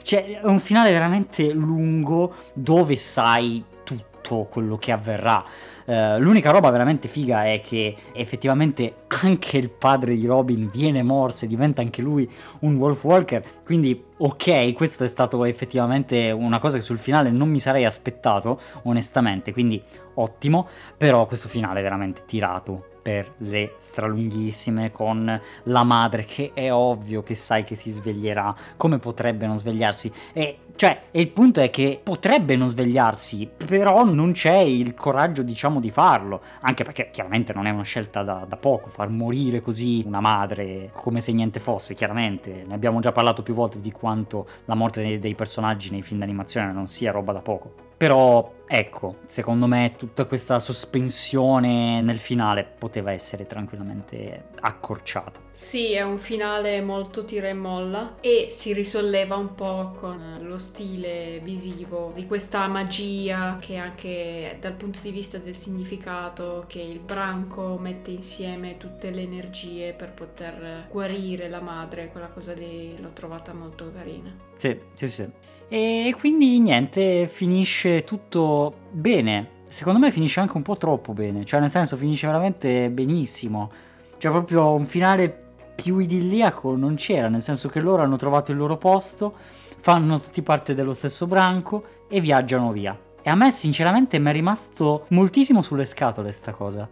cioè, 0.02 0.40
è 0.42 0.46
un 0.46 0.60
finale 0.60 0.92
veramente 0.92 1.52
lungo 1.52 2.34
dove 2.54 2.96
sai 2.96 3.64
tutto 3.84 4.48
quello 4.50 4.78
che 4.78 4.92
avverrà. 4.92 5.44
Eh, 5.90 6.20
l'unica 6.20 6.52
roba 6.52 6.70
veramente 6.70 7.08
figa 7.08 7.46
è 7.46 7.60
che 7.62 7.96
effettivamente 8.14 9.06
anche 9.08 9.58
il 9.58 9.72
padre 9.72 10.16
di 10.16 10.28
Robin 10.28 10.70
viene 10.72 11.02
morso 11.02 11.46
e 11.46 11.48
diventa 11.48 11.82
anche 11.82 12.04
lui 12.04 12.30
un 12.60 12.76
Wolf 12.76 13.04
Walker. 13.04 13.44
Quindi, 13.66 14.00
ok, 14.18 14.74
questo 14.74 15.04
è 15.04 15.08
stato 15.08 15.44
effettivamente 15.46 16.30
una 16.30 16.60
cosa 16.60 16.78
che 16.78 16.84
sul 16.84 17.00
finale 17.00 17.32
non 17.32 17.50
mi 17.50 17.60
sarei 17.60 17.86
aspettato, 17.86 18.62
onestamente. 18.84 19.52
Quindi, 19.52 19.82
ottimo. 20.16 20.68
Però 20.96 21.26
questo 21.26 21.48
finale 21.48 21.80
è 21.80 21.84
veramente 21.84 22.22
tirato 22.28 22.99
per 23.02 23.34
le 23.38 23.76
stralunghissime 23.78 24.92
con 24.92 25.42
la 25.64 25.84
madre 25.84 26.26
che 26.26 26.52
è 26.54 26.72
ovvio 26.72 27.24
che 27.24 27.36
sai 27.36 27.64
che 27.64 27.76
si 27.76 27.90
sveglierà. 27.90 28.56
Come 28.78 29.00
potrebbe 29.00 29.48
non 29.48 29.58
svegliarsi? 29.58 30.12
E 30.34 30.60
cioè 30.76 31.02
il 31.12 31.28
punto 31.30 31.60
è 31.60 31.70
che 31.70 32.00
potrebbe 32.02 32.56
non 32.56 32.70
svegliarsi 32.70 33.50
però 33.66 34.06
non 34.06 34.32
c'è 34.32 34.58
il 34.60 34.94
coraggio 34.94 35.44
diciamo 35.44 35.80
di 35.80 35.92
farlo. 35.92 36.42
Anche 36.62 36.84
perché 36.84 37.10
chiaramente 37.12 37.54
non 37.54 37.66
è 37.68 37.70
una 37.70 37.84
scelta 37.84 38.24
da, 38.24 38.46
da 38.48 38.58
poco 38.58 38.90
far 38.90 39.10
morire 39.10 39.62
così 39.62 40.04
una 40.06 40.22
madre 40.22 40.92
come 40.94 41.22
se 41.22 41.34
niente 41.34 41.60
fosse 41.60 41.94
chiaramente. 41.94 42.64
Ne 42.66 42.74
abbiamo 42.74 43.00
già 43.00 43.12
parlato 43.12 43.44
più 43.44 43.54
volte 43.54 43.82
di 43.82 43.92
quanto 43.92 44.48
la 44.66 44.76
morte 44.76 45.02
dei, 45.02 45.20
dei 45.20 45.36
personaggi 45.36 45.92
nei 45.92 46.02
film 46.02 46.20
d'animazione 46.20 46.72
non 46.72 46.88
sia 46.88 47.12
roba 47.12 47.34
da 47.34 47.42
poco 47.42 47.88
però 48.00 48.54
ecco, 48.66 49.18
secondo 49.26 49.68
me 49.68 49.96
tutta 49.98 50.24
questa 50.24 50.60
sospensione 50.60 52.00
nel 52.00 52.20
finale 52.20 52.64
poteva 52.64 53.12
essere 53.12 53.46
tranquillamente 53.46 54.52
accorciata. 54.62 55.42
Sì, 55.50 55.92
è 55.92 56.02
un 56.02 56.18
finale 56.18 56.80
molto 56.80 57.26
tira 57.26 57.50
e 57.50 57.54
molla 57.54 58.16
e 58.22 58.46
si 58.48 58.72
risolleva 58.72 59.36
un 59.36 59.54
po' 59.54 59.92
con 60.00 60.38
lo 60.44 60.58
stile 60.58 61.42
visivo 61.44 62.14
di 62.16 62.26
questa 62.26 62.66
magia 62.70 63.58
che 63.60 63.76
anche 63.76 64.56
dal 64.62 64.76
punto 64.76 65.02
di 65.02 65.12
vista 65.12 65.38
del 65.38 65.56
significato 65.56 66.64
che 66.70 66.80
il 66.80 67.00
branco 67.00 67.78
mette 67.78 68.12
insieme 68.12 68.78
tutte 68.78 69.10
le 69.10 69.24
energie 69.24 69.92
per 69.92 70.14
poter 70.14 70.86
guarire 70.90 71.50
la 71.50 71.60
madre, 71.60 72.08
quella 72.08 72.30
cosa 72.30 72.54
lì 72.54 72.98
l'ho 72.98 73.12
trovata 73.12 73.52
molto 73.52 73.92
carina. 73.92 74.34
Sì, 74.56 74.80
sì, 74.94 75.10
sì. 75.10 75.30
E 75.72 76.16
quindi 76.18 76.60
niente, 76.60 77.30
finisce 77.32 78.04
tutto 78.04 78.74
bene. 78.90 79.58
Secondo 79.68 80.00
me 80.00 80.10
finisce 80.10 80.40
anche 80.40 80.58
un 80.58 80.64
po' 80.64 80.78
troppo 80.78 81.14
bene, 81.14 81.46
cioè 81.46 81.60
nel 81.60 81.70
senso 81.70 81.96
finisce 81.96 82.26
veramente 82.26 82.90
benissimo. 82.90 83.70
Cioè 84.18 84.32
proprio 84.32 84.74
un 84.74 84.88
finale 84.88 85.30
più 85.76 86.00
idilliaco 86.00 86.76
non 86.76 86.96
c'era, 86.96 87.30
nel 87.30 87.44
senso 87.44 87.70
che 87.70 87.80
loro 87.80 88.02
hanno 88.02 88.16
trovato 88.16 88.52
il 88.52 88.58
loro 88.58 88.78
posto, 88.78 89.34
fanno 89.78 90.20
tutti 90.20 90.42
parte 90.42 90.74
dello 90.74 90.96
stesso 90.96 91.28
branco 91.28 91.84
e 92.10 92.20
viaggiano 92.20 92.72
via. 92.72 92.98
E 93.22 93.30
a 93.30 93.36
me 93.36 93.52
sinceramente 93.52 94.18
mi 94.18 94.30
è 94.30 94.34
rimasto 94.34 95.06
moltissimo 95.10 95.62
sulle 95.62 95.86
scatole 95.86 96.32
sta 96.32 96.52
cosa. 96.52 96.90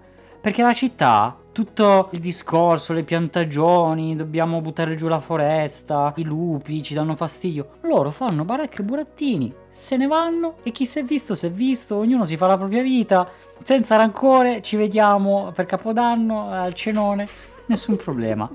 Perché 0.48 0.62
la 0.62 0.72
città, 0.72 1.38
tutto 1.52 2.08
il 2.14 2.20
discorso, 2.20 2.94
le 2.94 3.04
piantagioni, 3.04 4.16
dobbiamo 4.16 4.62
buttare 4.62 4.96
giù 4.96 5.10
la 5.10 5.20
foresta, 5.20 6.14
i 6.16 6.24
lupi 6.24 6.82
ci 6.82 6.94
danno 6.94 7.18
fastidio. 7.18 7.72
Loro 7.82 8.12
fanno 8.12 8.46
baracche 8.46 8.82
e 8.82 8.86
burattini, 8.86 9.54
se 9.68 9.98
ne 9.98 10.08
vanno 10.08 10.56
e 10.64 10.72
chi 10.72 10.86
si 10.86 11.00
è 11.00 11.04
visto 11.04 11.36
si 11.36 11.48
è 11.48 11.52
visto, 11.52 11.98
ognuno 11.98 12.24
si 12.24 12.38
fa 12.38 12.48
la 12.48 12.58
propria 12.58 12.82
vita, 12.82 13.30
senza 13.62 13.98
rancore, 13.98 14.62
ci 14.62 14.78
vediamo 14.78 15.52
per 15.54 15.66
Capodanno 15.66 16.50
al 16.50 16.74
cenone 16.74 17.28
nessun 17.66 17.98
problema. 17.98 18.50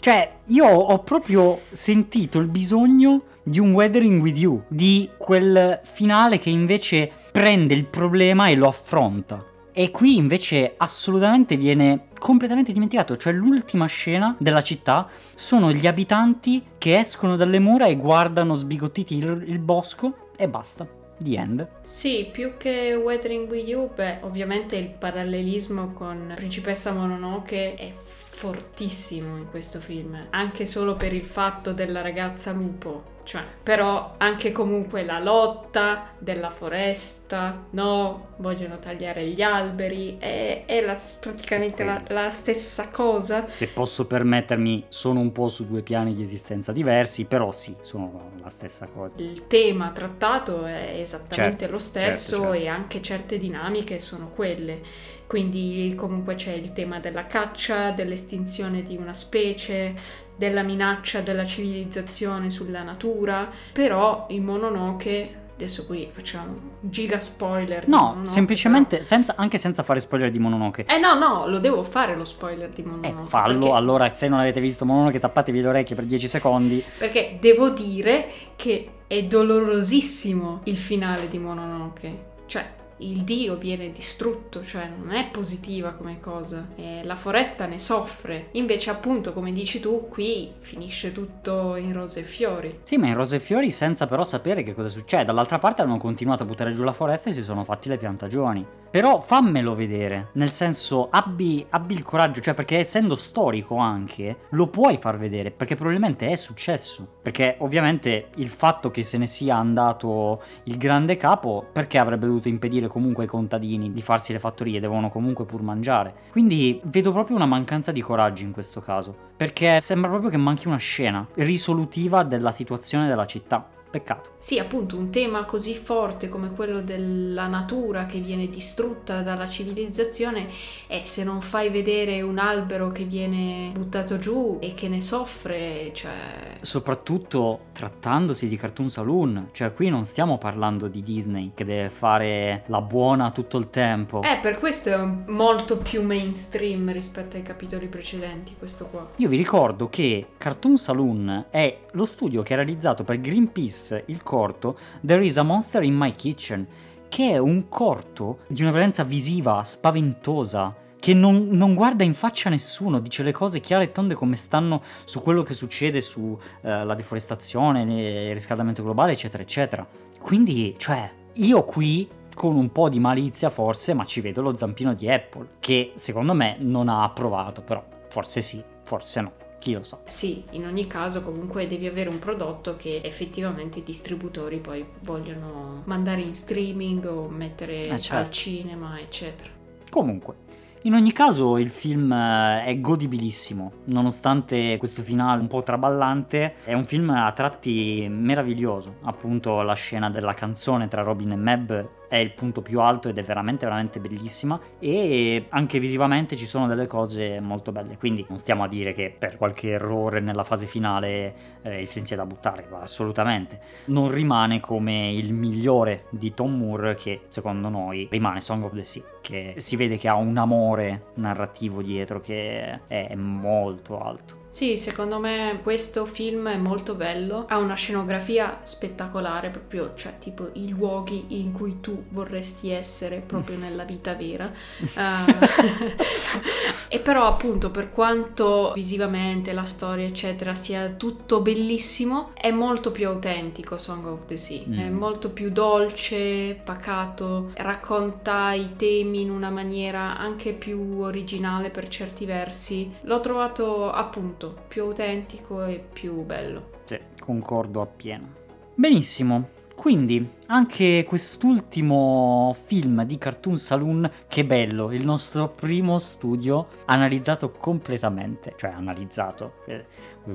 Cioè, 0.00 0.38
io 0.46 0.66
ho 0.66 0.98
proprio 0.98 1.60
sentito 1.70 2.40
il 2.40 2.48
bisogno 2.48 3.22
di 3.44 3.60
un 3.60 3.72
Weathering 3.72 4.20
with 4.20 4.36
You, 4.36 4.62
di 4.66 5.08
quel 5.16 5.78
finale 5.84 6.40
che 6.40 6.50
invece 6.50 7.08
prende 7.30 7.74
il 7.74 7.84
problema 7.84 8.48
e 8.48 8.56
lo 8.56 8.66
affronta. 8.66 9.54
E 9.78 9.90
qui 9.90 10.16
invece 10.16 10.72
assolutamente 10.78 11.58
viene 11.58 12.06
completamente 12.18 12.72
dimenticato, 12.72 13.18
cioè 13.18 13.34
l'ultima 13.34 13.84
scena 13.84 14.34
della 14.38 14.62
città 14.62 15.06
sono 15.34 15.70
gli 15.70 15.86
abitanti 15.86 16.64
che 16.78 16.98
escono 16.98 17.36
dalle 17.36 17.58
mura 17.58 17.84
e 17.84 17.96
guardano 17.96 18.54
sbigottiti 18.54 19.18
il, 19.18 19.44
il 19.46 19.58
bosco 19.58 20.30
e 20.34 20.48
basta. 20.48 20.88
The 21.18 21.36
End. 21.36 21.68
Sì, 21.82 22.26
più 22.32 22.56
che 22.56 22.94
Weathering 22.94 23.50
with 23.50 23.68
You, 23.68 23.90
beh, 23.94 24.20
ovviamente 24.22 24.76
il 24.76 24.88
parallelismo 24.88 25.92
con 25.92 26.32
Principessa 26.34 26.92
Mononoke 26.92 27.74
è 27.74 27.92
fortissimo 28.30 29.36
in 29.36 29.50
questo 29.50 29.78
film, 29.80 30.28
anche 30.30 30.64
solo 30.64 30.94
per 30.94 31.12
il 31.12 31.26
fatto 31.26 31.74
della 31.74 32.00
ragazza 32.00 32.50
lupo. 32.50 33.15
Cioè, 33.26 33.42
però 33.60 34.14
anche 34.18 34.52
comunque 34.52 35.04
la 35.04 35.18
lotta 35.18 36.10
della 36.16 36.48
foresta, 36.48 37.66
no, 37.70 38.34
vogliono 38.36 38.78
tagliare 38.78 39.26
gli 39.26 39.42
alberi, 39.42 40.16
è, 40.16 40.62
è 40.64 40.80
la, 40.80 40.96
praticamente 41.18 41.82
la, 41.82 42.00
la, 42.06 42.30
stessa 42.30 42.88
cosa. 42.88 43.48
Se 43.48 43.66
posso 43.66 44.06
permettermi, 44.06 44.84
sono 44.86 45.18
un 45.18 45.32
po' 45.32 45.48
su 45.48 45.66
due 45.66 45.82
piani 45.82 46.14
di 46.14 46.22
esistenza 46.22 46.70
diversi, 46.70 47.24
però 47.24 47.50
sì, 47.50 47.74
sono 47.80 48.30
la 48.40 48.48
stessa 48.48 48.86
cosa. 48.86 49.16
Il 49.18 49.48
tema 49.48 49.90
trattato 49.90 50.64
è 50.64 50.94
esattamente 50.96 51.58
certo, 51.58 51.72
lo 51.72 51.80
stesso 51.80 52.36
certo, 52.36 52.52
certo. 52.52 52.52
e 52.52 52.68
anche 52.68 53.02
certe 53.02 53.38
dinamiche 53.38 53.98
sono 53.98 54.28
quelle. 54.28 54.82
Quindi 55.26 55.92
comunque 55.96 56.36
c'è 56.36 56.52
il 56.52 56.72
tema 56.72 57.00
della 57.00 57.26
caccia, 57.26 57.90
dell'estinzione 57.90 58.84
di 58.84 58.96
una 58.96 59.12
specie, 59.14 59.94
della 60.36 60.62
minaccia 60.62 61.20
della 61.20 61.44
civilizzazione 61.44 62.50
sulla 62.50 62.82
natura, 62.82 63.50
però 63.72 64.26
in 64.30 64.44
Mononoke 64.44 65.44
adesso 65.56 65.86
qui 65.86 66.08
facciamo 66.12 66.52
un 66.80 66.90
giga 66.90 67.18
spoiler. 67.18 67.88
No, 67.88 67.98
Mononoke, 67.98 68.28
semplicemente, 68.28 68.96
però... 68.96 69.08
senza, 69.08 69.34
anche 69.36 69.56
senza 69.56 69.82
fare 69.82 70.00
spoiler 70.00 70.30
di 70.30 70.38
Mononoke. 70.38 70.84
Eh 70.86 70.98
no, 70.98 71.14
no, 71.18 71.46
lo 71.46 71.58
devo 71.58 71.82
fare 71.82 72.14
lo 72.14 72.26
spoiler 72.26 72.68
di 72.68 72.82
Mononoke. 72.82 73.08
Eh, 73.08 73.26
fallo, 73.26 73.58
perché... 73.60 73.74
allora 73.74 74.14
se 74.14 74.28
non 74.28 74.38
avete 74.38 74.60
visto 74.60 74.84
Mononoke 74.84 75.18
tappatevi 75.18 75.60
le 75.60 75.68
orecchie 75.68 75.96
per 75.96 76.04
10 76.04 76.28
secondi. 76.28 76.84
Perché 76.98 77.38
devo 77.40 77.70
dire 77.70 78.30
che 78.54 78.90
è 79.06 79.22
dolorosissimo 79.24 80.60
il 80.64 80.76
finale 80.76 81.28
di 81.28 81.38
Mononoke. 81.38 82.24
Cioè, 82.44 82.84
il 82.98 83.22
dio 83.22 83.56
viene 83.56 83.92
distrutto, 83.92 84.64
cioè 84.64 84.88
non 84.88 85.14
è 85.14 85.28
positiva 85.30 85.92
come 85.92 86.20
cosa, 86.20 86.68
e 86.76 87.02
la 87.04 87.16
foresta 87.16 87.66
ne 87.66 87.78
soffre. 87.78 88.48
Invece, 88.52 88.90
appunto, 88.90 89.32
come 89.32 89.52
dici 89.52 89.80
tu, 89.80 90.08
qui 90.08 90.52
finisce 90.58 91.12
tutto 91.12 91.76
in 91.76 91.92
rose 91.92 92.20
e 92.20 92.24
fiori. 92.24 92.80
Sì, 92.82 92.96
ma 92.96 93.08
in 93.08 93.14
rose 93.14 93.36
e 93.36 93.40
fiori 93.40 93.70
senza 93.70 94.06
però 94.06 94.24
sapere 94.24 94.62
che 94.62 94.74
cosa 94.74 94.88
succede. 94.88 95.24
Dall'altra 95.24 95.58
parte 95.58 95.82
hanno 95.82 95.98
continuato 95.98 96.42
a 96.42 96.46
buttare 96.46 96.72
giù 96.72 96.82
la 96.84 96.92
foresta 96.92 97.30
e 97.30 97.32
si 97.32 97.42
sono 97.42 97.64
fatti 97.64 97.88
le 97.88 97.98
piantagioni. 97.98 98.66
Però 98.96 99.20
fammelo 99.20 99.74
vedere, 99.74 100.28
nel 100.36 100.50
senso 100.50 101.08
abbi, 101.10 101.66
abbi 101.68 101.92
il 101.92 102.02
coraggio, 102.02 102.40
cioè 102.40 102.54
perché 102.54 102.78
essendo 102.78 103.14
storico 103.14 103.76
anche, 103.76 104.44
lo 104.52 104.68
puoi 104.68 104.96
far 104.96 105.18
vedere, 105.18 105.50
perché 105.50 105.74
probabilmente 105.74 106.30
è 106.30 106.34
successo. 106.34 107.06
Perché 107.20 107.56
ovviamente 107.58 108.28
il 108.36 108.48
fatto 108.48 108.90
che 108.90 109.02
se 109.02 109.18
ne 109.18 109.26
sia 109.26 109.54
andato 109.54 110.40
il 110.62 110.78
grande 110.78 111.18
capo, 111.18 111.66
perché 111.70 111.98
avrebbe 111.98 112.24
dovuto 112.24 112.48
impedire 112.48 112.86
comunque 112.86 113.24
ai 113.24 113.28
contadini 113.28 113.92
di 113.92 114.00
farsi 114.00 114.32
le 114.32 114.38
fattorie, 114.38 114.80
devono 114.80 115.10
comunque 115.10 115.44
pur 115.44 115.60
mangiare. 115.60 116.14
Quindi 116.30 116.80
vedo 116.84 117.12
proprio 117.12 117.36
una 117.36 117.44
mancanza 117.44 117.92
di 117.92 118.00
coraggio 118.00 118.44
in 118.44 118.52
questo 118.52 118.80
caso, 118.80 119.14
perché 119.36 119.78
sembra 119.78 120.08
proprio 120.08 120.30
che 120.30 120.38
manchi 120.38 120.68
una 120.68 120.78
scena 120.78 121.26
risolutiva 121.34 122.22
della 122.22 122.50
situazione 122.50 123.08
della 123.08 123.26
città. 123.26 123.74
Peccato. 123.90 124.30
Sì, 124.38 124.58
appunto, 124.58 124.96
un 124.96 125.10
tema 125.10 125.44
così 125.44 125.74
forte 125.74 126.28
come 126.28 126.50
quello 126.50 126.82
della 126.82 127.46
natura 127.46 128.06
che 128.06 128.18
viene 128.18 128.48
distrutta 128.48 129.22
dalla 129.22 129.48
civilizzazione 129.48 130.48
e 130.86 131.02
se 131.04 131.24
non 131.24 131.40
fai 131.40 131.70
vedere 131.70 132.20
un 132.20 132.38
albero 132.38 132.90
che 132.90 133.04
viene 133.04 133.70
buttato 133.72 134.18
giù 134.18 134.58
e 134.60 134.74
che 134.74 134.88
ne 134.88 135.00
soffre, 135.00 135.90
cioè... 135.94 136.56
Soprattutto 136.60 137.60
trattandosi 137.72 138.48
di 138.48 138.56
Cartoon 138.56 138.90
Saloon, 138.90 139.48
cioè 139.52 139.72
qui 139.72 139.88
non 139.88 140.04
stiamo 140.04 140.36
parlando 140.36 140.88
di 140.88 141.02
Disney 141.02 141.52
che 141.54 141.64
deve 141.64 141.88
fare 141.88 142.64
la 142.66 142.82
buona 142.82 143.30
tutto 143.30 143.56
il 143.56 143.70
tempo. 143.70 144.22
Eh, 144.22 144.38
per 144.42 144.58
questo 144.58 144.90
è 144.90 144.98
molto 145.26 145.78
più 145.78 146.02
mainstream 146.02 146.92
rispetto 146.92 147.36
ai 147.36 147.42
capitoli 147.42 147.86
precedenti, 147.86 148.54
questo 148.58 148.86
qua. 148.86 149.08
Io 149.16 149.28
vi 149.28 149.36
ricordo 149.36 149.88
che 149.88 150.26
Cartoon 150.36 150.76
Saloon 150.76 151.46
è 151.50 151.78
lo 151.92 152.04
studio 152.04 152.42
che 152.42 152.52
ha 152.52 152.56
realizzato 152.56 153.04
per 153.04 153.20
Greenpeace 153.20 153.85
il 154.06 154.22
corto 154.22 154.78
There 155.04 155.24
is 155.24 155.36
a 155.36 155.42
Monster 155.42 155.82
in 155.82 155.94
My 155.94 156.14
Kitchen, 156.14 156.66
che 157.08 157.30
è 157.30 157.38
un 157.38 157.68
corto 157.68 158.38
di 158.46 158.62
una 158.62 158.70
violenza 158.70 159.04
visiva 159.04 159.62
spaventosa 159.64 160.74
che 160.98 161.14
non, 161.14 161.48
non, 161.50 161.74
guarda 161.74 162.02
in 162.02 162.14
faccia 162.14 162.48
a 162.48 162.50
nessuno, 162.50 162.98
dice 162.98 163.22
le 163.22 163.32
cose 163.32 163.60
chiare 163.60 163.84
e 163.84 163.92
tonde 163.92 164.14
come 164.14 164.34
stanno 164.34 164.82
su 165.04 165.20
quello 165.20 165.42
che 165.42 165.54
succede 165.54 166.00
sulla 166.00 166.38
eh, 166.62 166.94
deforestazione, 166.96 167.82
il 167.82 168.32
riscaldamento 168.32 168.82
globale, 168.82 169.12
eccetera, 169.12 169.42
eccetera. 169.42 169.86
Quindi, 170.20 170.74
cioè, 170.78 171.08
io 171.34 171.64
qui 171.64 172.08
con 172.34 172.56
un 172.56 172.72
po' 172.72 172.88
di 172.88 172.98
malizia 172.98 173.50
forse, 173.50 173.94
ma 173.94 174.04
ci 174.04 174.20
vedo 174.20 174.42
lo 174.42 174.56
zampino 174.56 174.94
di 174.94 175.08
Apple, 175.08 175.50
che 175.60 175.92
secondo 175.94 176.34
me 176.34 176.56
non 176.58 176.88
ha 176.88 177.04
approvato, 177.04 177.62
però 177.62 177.84
forse 178.08 178.40
sì, 178.40 178.62
forse 178.82 179.20
no 179.20 179.44
chi 179.58 179.72
lo 179.72 179.82
sa. 179.82 179.98
Sì, 180.04 180.44
in 180.50 180.66
ogni 180.66 180.86
caso 180.86 181.22
comunque 181.22 181.66
devi 181.66 181.86
avere 181.86 182.08
un 182.08 182.18
prodotto 182.18 182.76
che 182.76 183.00
effettivamente 183.02 183.78
i 183.78 183.82
distributori 183.82 184.58
poi 184.58 184.84
vogliono 185.02 185.82
mandare 185.84 186.20
in 186.20 186.34
streaming 186.34 187.04
o 187.06 187.28
mettere 187.28 187.82
eh 187.82 188.00
certo. 188.00 188.16
al 188.16 188.30
cinema, 188.30 189.00
eccetera. 189.00 189.50
Comunque, 189.90 190.34
in 190.82 190.94
ogni 190.94 191.10
caso 191.10 191.58
il 191.58 191.70
film 191.70 192.12
eh, 192.12 192.64
è 192.64 192.80
godibilissimo, 192.80 193.72
nonostante 193.86 194.76
questo 194.78 195.02
finale 195.02 195.40
un 195.40 195.48
po' 195.48 195.64
traballante, 195.64 196.54
è 196.62 196.74
un 196.74 196.84
film 196.84 197.10
a 197.10 197.32
tratti 197.32 198.06
meraviglioso, 198.08 198.98
appunto 199.02 199.62
la 199.62 199.74
scena 199.74 200.10
della 200.10 200.34
canzone 200.34 200.86
tra 200.86 201.02
Robin 201.02 201.32
e 201.32 201.36
Meb 201.36 201.88
è 202.08 202.16
il 202.16 202.32
punto 202.32 202.62
più 202.62 202.80
alto 202.80 203.08
ed 203.08 203.18
è 203.18 203.22
veramente 203.22 203.64
veramente 203.64 204.00
bellissima. 204.00 204.58
E 204.78 205.46
anche 205.48 205.78
visivamente 205.78 206.36
ci 206.36 206.46
sono 206.46 206.66
delle 206.66 206.86
cose 206.86 207.40
molto 207.40 207.72
belle. 207.72 207.96
Quindi 207.96 208.24
non 208.28 208.38
stiamo 208.38 208.64
a 208.64 208.68
dire 208.68 208.92
che 208.92 209.14
per 209.16 209.36
qualche 209.36 209.70
errore 209.70 210.20
nella 210.20 210.44
fase 210.44 210.66
finale 210.66 211.34
eh, 211.62 211.80
il 211.80 211.86
film 211.86 212.04
sia 212.04 212.16
da 212.16 212.26
buttare 212.26 212.66
assolutamente. 212.80 213.60
Non 213.86 214.10
rimane 214.10 214.60
come 214.60 215.10
il 215.12 215.32
migliore 215.32 216.04
di 216.10 216.34
Tom 216.34 216.56
Moore 216.56 216.94
che 216.94 217.22
secondo 217.28 217.68
noi 217.68 218.08
rimane 218.10 218.40
Song 218.40 218.64
of 218.64 218.74
the 218.74 218.84
Sea 218.84 219.02
che 219.20 219.54
si 219.56 219.74
vede 219.74 219.96
che 219.96 220.06
ha 220.06 220.14
un 220.14 220.36
amore 220.36 221.06
narrativo 221.14 221.82
dietro 221.82 222.20
che 222.20 222.86
è 222.86 223.14
molto 223.16 223.98
alto 223.98 224.44
sì, 224.56 224.78
secondo 224.78 225.18
me 225.18 225.60
questo 225.62 226.06
film 226.06 226.48
è 226.48 226.56
molto 226.56 226.94
bello, 226.94 227.44
ha 227.46 227.58
una 227.58 227.74
scenografia 227.74 228.60
spettacolare, 228.62 229.50
proprio, 229.50 229.92
cioè 229.94 230.16
tipo 230.16 230.48
i 230.54 230.70
luoghi 230.70 231.26
in 231.42 231.52
cui 231.52 231.82
tu 231.82 232.04
vorresti 232.08 232.70
essere 232.70 233.18
proprio 233.18 233.58
nella 233.58 233.84
vita 233.84 234.14
vera. 234.14 234.50
Uh, 234.80 235.28
e 236.88 236.98
però 237.00 237.26
appunto 237.26 237.70
per 237.70 237.90
quanto 237.90 238.72
visivamente 238.74 239.52
la 239.52 239.64
storia 239.64 240.06
eccetera 240.06 240.54
sia 240.54 240.88
tutto 240.88 241.42
bellissimo, 241.42 242.30
è 242.32 242.50
molto 242.50 242.92
più 242.92 243.08
autentico 243.08 243.76
Song 243.76 244.06
of 244.06 244.24
the 244.24 244.38
Sea, 244.38 244.62
mm. 244.66 244.78
è 244.78 244.88
molto 244.88 245.32
più 245.32 245.50
dolce, 245.50 246.58
pacato, 246.64 247.50
racconta 247.56 248.54
i 248.54 248.74
temi 248.76 249.20
in 249.20 249.30
una 249.30 249.50
maniera 249.50 250.16
anche 250.16 250.54
più 250.54 251.00
originale 251.00 251.68
per 251.68 251.88
certi 251.88 252.24
versi. 252.24 252.90
L'ho 253.02 253.20
trovato 253.20 253.92
appunto 253.92 254.44
più 254.52 254.82
autentico 254.82 255.64
e 255.64 255.84
più 255.92 256.24
bello. 256.24 256.70
Sì, 256.84 256.98
concordo 257.18 257.80
appieno. 257.80 258.34
Benissimo, 258.74 259.48
quindi 259.76 260.28
anche 260.46 261.04
quest'ultimo 261.06 262.56
film 262.64 263.04
di 263.04 263.18
Cartoon 263.18 263.56
Saloon, 263.56 264.10
che 264.26 264.44
bello, 264.44 264.90
il 264.90 265.04
nostro 265.04 265.50
primo 265.50 265.98
studio 265.98 266.68
analizzato 266.86 267.52
completamente, 267.52 268.54
cioè 268.56 268.70
analizzato, 268.70 269.62
eh, 269.66 269.84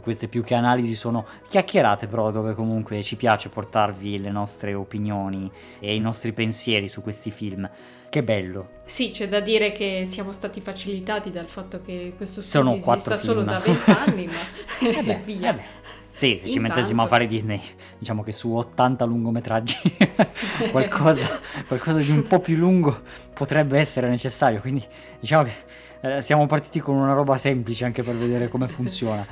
queste 0.01 0.27
più 0.27 0.43
che 0.43 0.53
analisi 0.53 0.93
sono 0.93 1.25
chiacchierate 1.49 2.07
però 2.07 2.31
dove 2.31 2.53
comunque 2.53 3.01
ci 3.01 3.15
piace 3.15 3.49
portarvi 3.49 4.21
le 4.21 4.29
nostre 4.29 4.73
opinioni 4.75 5.51
e 5.79 5.95
i 5.95 5.99
nostri 5.99 6.31
pensieri 6.33 6.87
su 6.87 7.01
questi 7.01 7.31
film. 7.31 7.69
Che 8.09 8.23
bello. 8.23 8.81
Sì, 8.85 9.11
c'è 9.11 9.27
da 9.27 9.39
dire 9.39 9.71
che 9.71 10.03
siamo 10.05 10.33
stati 10.33 10.61
facilitati 10.61 11.31
dal 11.31 11.47
fatto 11.47 11.81
che 11.81 12.13
questo 12.15 12.41
studio 12.41 12.79
Sono 12.79 12.93
esista 12.93 13.17
solo 13.17 13.43
da 13.43 13.57
vent'anni, 13.59 14.27
ma 14.27 14.89
eh 14.99 15.01
beh, 15.01 15.21
via. 15.25 15.57
Eh 15.57 15.81
sì, 16.15 16.27
se 16.27 16.47
Intanto. 16.47 16.51
ci 16.51 16.59
mettessimo 16.59 17.01
a 17.03 17.07
fare 17.07 17.27
Disney, 17.27 17.61
diciamo 17.97 18.23
che 18.23 18.31
su 18.31 18.53
80 18.53 19.05
lungometraggi 19.05 19.75
qualcosa, 20.71 21.27
qualcosa 21.67 21.99
di 21.99 22.11
un 22.11 22.27
po' 22.27 22.39
più 22.39 22.55
lungo 22.57 23.01
potrebbe 23.33 23.79
essere 23.79 24.07
necessario, 24.07 24.61
quindi 24.61 24.85
diciamo 25.19 25.43
che 25.43 25.53
eh, 26.01 26.21
siamo 26.21 26.45
partiti 26.45 26.79
con 26.79 26.95
una 26.95 27.13
roba 27.13 27.37
semplice 27.37 27.85
anche 27.85 28.03
per 28.03 28.15
vedere 28.15 28.47
come 28.47 28.67
funziona. 28.67 29.25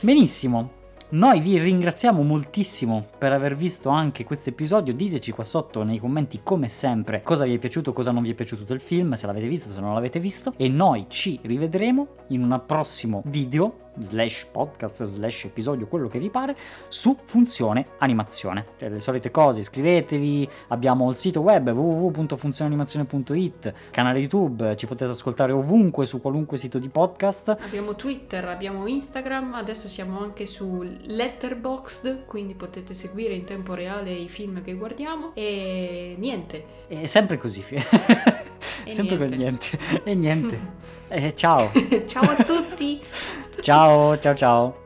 Benissimo, 0.00 0.77
noi 1.10 1.40
vi 1.40 1.58
ringraziamo 1.58 2.22
moltissimo 2.22 3.06
per 3.16 3.32
aver 3.32 3.56
visto 3.56 3.88
anche 3.88 4.24
questo 4.24 4.50
episodio. 4.50 4.92
Diteci 4.92 5.32
qua 5.32 5.42
sotto 5.42 5.82
nei 5.82 5.98
commenti, 5.98 6.40
come 6.42 6.68
sempre, 6.68 7.22
cosa 7.22 7.44
vi 7.44 7.54
è 7.54 7.58
piaciuto, 7.58 7.94
cosa 7.94 8.10
non 8.10 8.22
vi 8.22 8.32
è 8.32 8.34
piaciuto 8.34 8.64
del 8.64 8.80
film, 8.80 9.14
se 9.14 9.26
l'avete 9.26 9.46
visto, 9.46 9.70
se 9.70 9.80
non 9.80 9.94
l'avete 9.94 10.20
visto. 10.20 10.52
E 10.58 10.68
noi 10.68 11.06
ci 11.08 11.40
rivedremo 11.42 12.08
in 12.28 12.42
un 12.42 12.62
prossimo 12.66 13.22
video 13.24 13.86
slash 14.00 14.46
podcast 14.50 15.04
slash 15.04 15.44
episodio, 15.44 15.86
quello 15.86 16.08
che 16.08 16.18
vi 16.18 16.30
pare, 16.30 16.56
su 16.88 17.16
funzione 17.22 17.86
animazione. 17.98 18.64
Per 18.76 18.90
le 18.92 19.00
solite 19.00 19.30
cose, 19.30 19.60
iscrivetevi, 19.60 20.48
abbiamo 20.68 21.10
il 21.10 21.16
sito 21.16 21.40
web 21.40 21.68
www.funzioneanimazione.it, 21.68 23.72
canale 23.90 24.18
YouTube, 24.18 24.74
ci 24.76 24.86
potete 24.86 25.10
ascoltare 25.10 25.52
ovunque, 25.52 26.06
su 26.06 26.20
qualunque 26.20 26.56
sito 26.56 26.78
di 26.78 26.88
podcast. 26.88 27.56
Abbiamo 27.60 27.96
Twitter, 27.96 28.46
abbiamo 28.46 28.86
Instagram, 28.86 29.54
adesso 29.54 29.88
siamo 29.88 30.20
anche 30.20 30.46
su 30.46 30.82
Letterboxd, 31.02 32.24
quindi 32.26 32.54
potete 32.54 32.94
seguire 32.94 33.34
in 33.34 33.44
tempo 33.44 33.74
reale 33.74 34.12
i 34.12 34.28
film 34.28 34.62
che 34.62 34.74
guardiamo 34.74 35.32
e 35.34 36.14
niente. 36.18 36.64
È 36.86 37.06
sempre 37.06 37.38
così. 37.38 37.62
sempre 38.88 39.16
niente. 39.16 39.16
con 39.16 39.28
niente. 39.36 39.78
E 40.04 40.14
niente. 40.14 40.86
Eh, 41.10 41.34
ciao. 41.34 41.70
Ciao 42.06 42.22
a 42.22 42.44
tutti! 42.44 43.00
Ciao, 43.62 44.18
ciao, 44.18 44.34
ciao. 44.34 44.84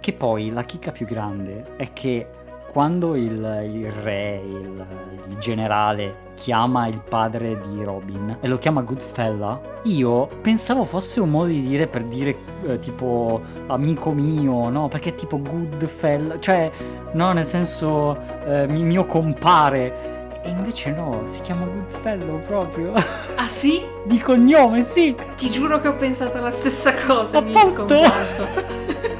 Che 0.00 0.12
poi 0.12 0.50
la 0.50 0.64
chicca 0.64 0.90
più 0.90 1.06
grande 1.06 1.76
è 1.76 1.92
che 1.92 2.26
quando 2.70 3.16
il, 3.16 3.32
il 3.74 3.90
re, 3.90 4.40
il, 4.44 4.86
il 5.28 5.36
generale, 5.38 6.28
chiama 6.34 6.86
il 6.86 7.00
padre 7.00 7.58
di 7.66 7.82
Robin 7.82 8.36
e 8.40 8.46
lo 8.46 8.58
chiama 8.58 8.82
Goodfella, 8.82 9.60
io 9.82 10.28
pensavo 10.40 10.84
fosse 10.84 11.18
un 11.18 11.30
modo 11.30 11.48
di 11.48 11.66
dire 11.66 11.88
per 11.88 12.04
dire 12.04 12.36
eh, 12.66 12.78
tipo 12.78 13.40
amico 13.66 14.12
mio, 14.12 14.68
no? 14.68 14.86
Perché 14.86 15.16
tipo 15.16 15.40
Goodfella, 15.40 16.38
cioè, 16.38 16.70
no, 17.14 17.32
nel 17.32 17.44
senso 17.44 18.16
eh, 18.46 18.68
mi- 18.68 18.84
mio 18.84 19.04
compare. 19.04 20.18
E 20.42 20.50
invece 20.50 20.92
no, 20.92 21.22
si 21.24 21.40
chiama 21.40 21.66
Goodfellow 21.66 22.38
proprio. 22.38 22.92
Ah 23.34 23.48
sì? 23.48 23.82
di 24.06 24.20
cognome, 24.20 24.82
sì. 24.82 25.14
Ti 25.36 25.50
giuro 25.50 25.80
che 25.80 25.88
ho 25.88 25.96
pensato 25.96 26.38
la 26.38 26.52
stessa 26.52 26.94
cosa, 26.94 27.38
A 27.38 27.40
mi 27.40 27.50
posto? 27.50 27.98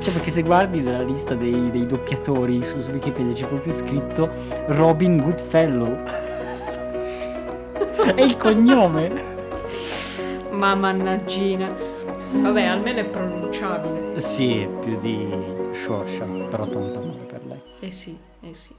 Cioè, 0.00 0.12
perché 0.14 0.30
se 0.30 0.42
guardi 0.42 0.80
nella 0.80 1.02
lista 1.02 1.34
dei, 1.34 1.70
dei 1.70 1.84
doppiatori 1.84 2.64
su, 2.64 2.80
su 2.80 2.90
Wikipedia 2.90 3.34
c'è 3.34 3.46
proprio 3.46 3.72
scritto 3.72 4.30
Robin 4.68 5.18
Goodfellow. 5.18 6.04
È 8.14 8.22
il 8.22 8.36
cognome. 8.38 9.12
Ma 10.52 10.74
mannaggina. 10.74 11.74
Vabbè, 12.32 12.62
almeno 12.62 13.00
è 13.00 13.04
pronunciabile. 13.06 14.18
Sì, 14.20 14.66
più 14.80 14.98
di 15.00 15.28
Shorsha, 15.72 16.24
però 16.24 16.66
tonta 16.66 17.00
male 17.00 17.24
per 17.24 17.44
lei. 17.44 17.60
Eh 17.80 17.90
sì, 17.90 18.16
eh 18.40 18.54
sì. 18.54 18.74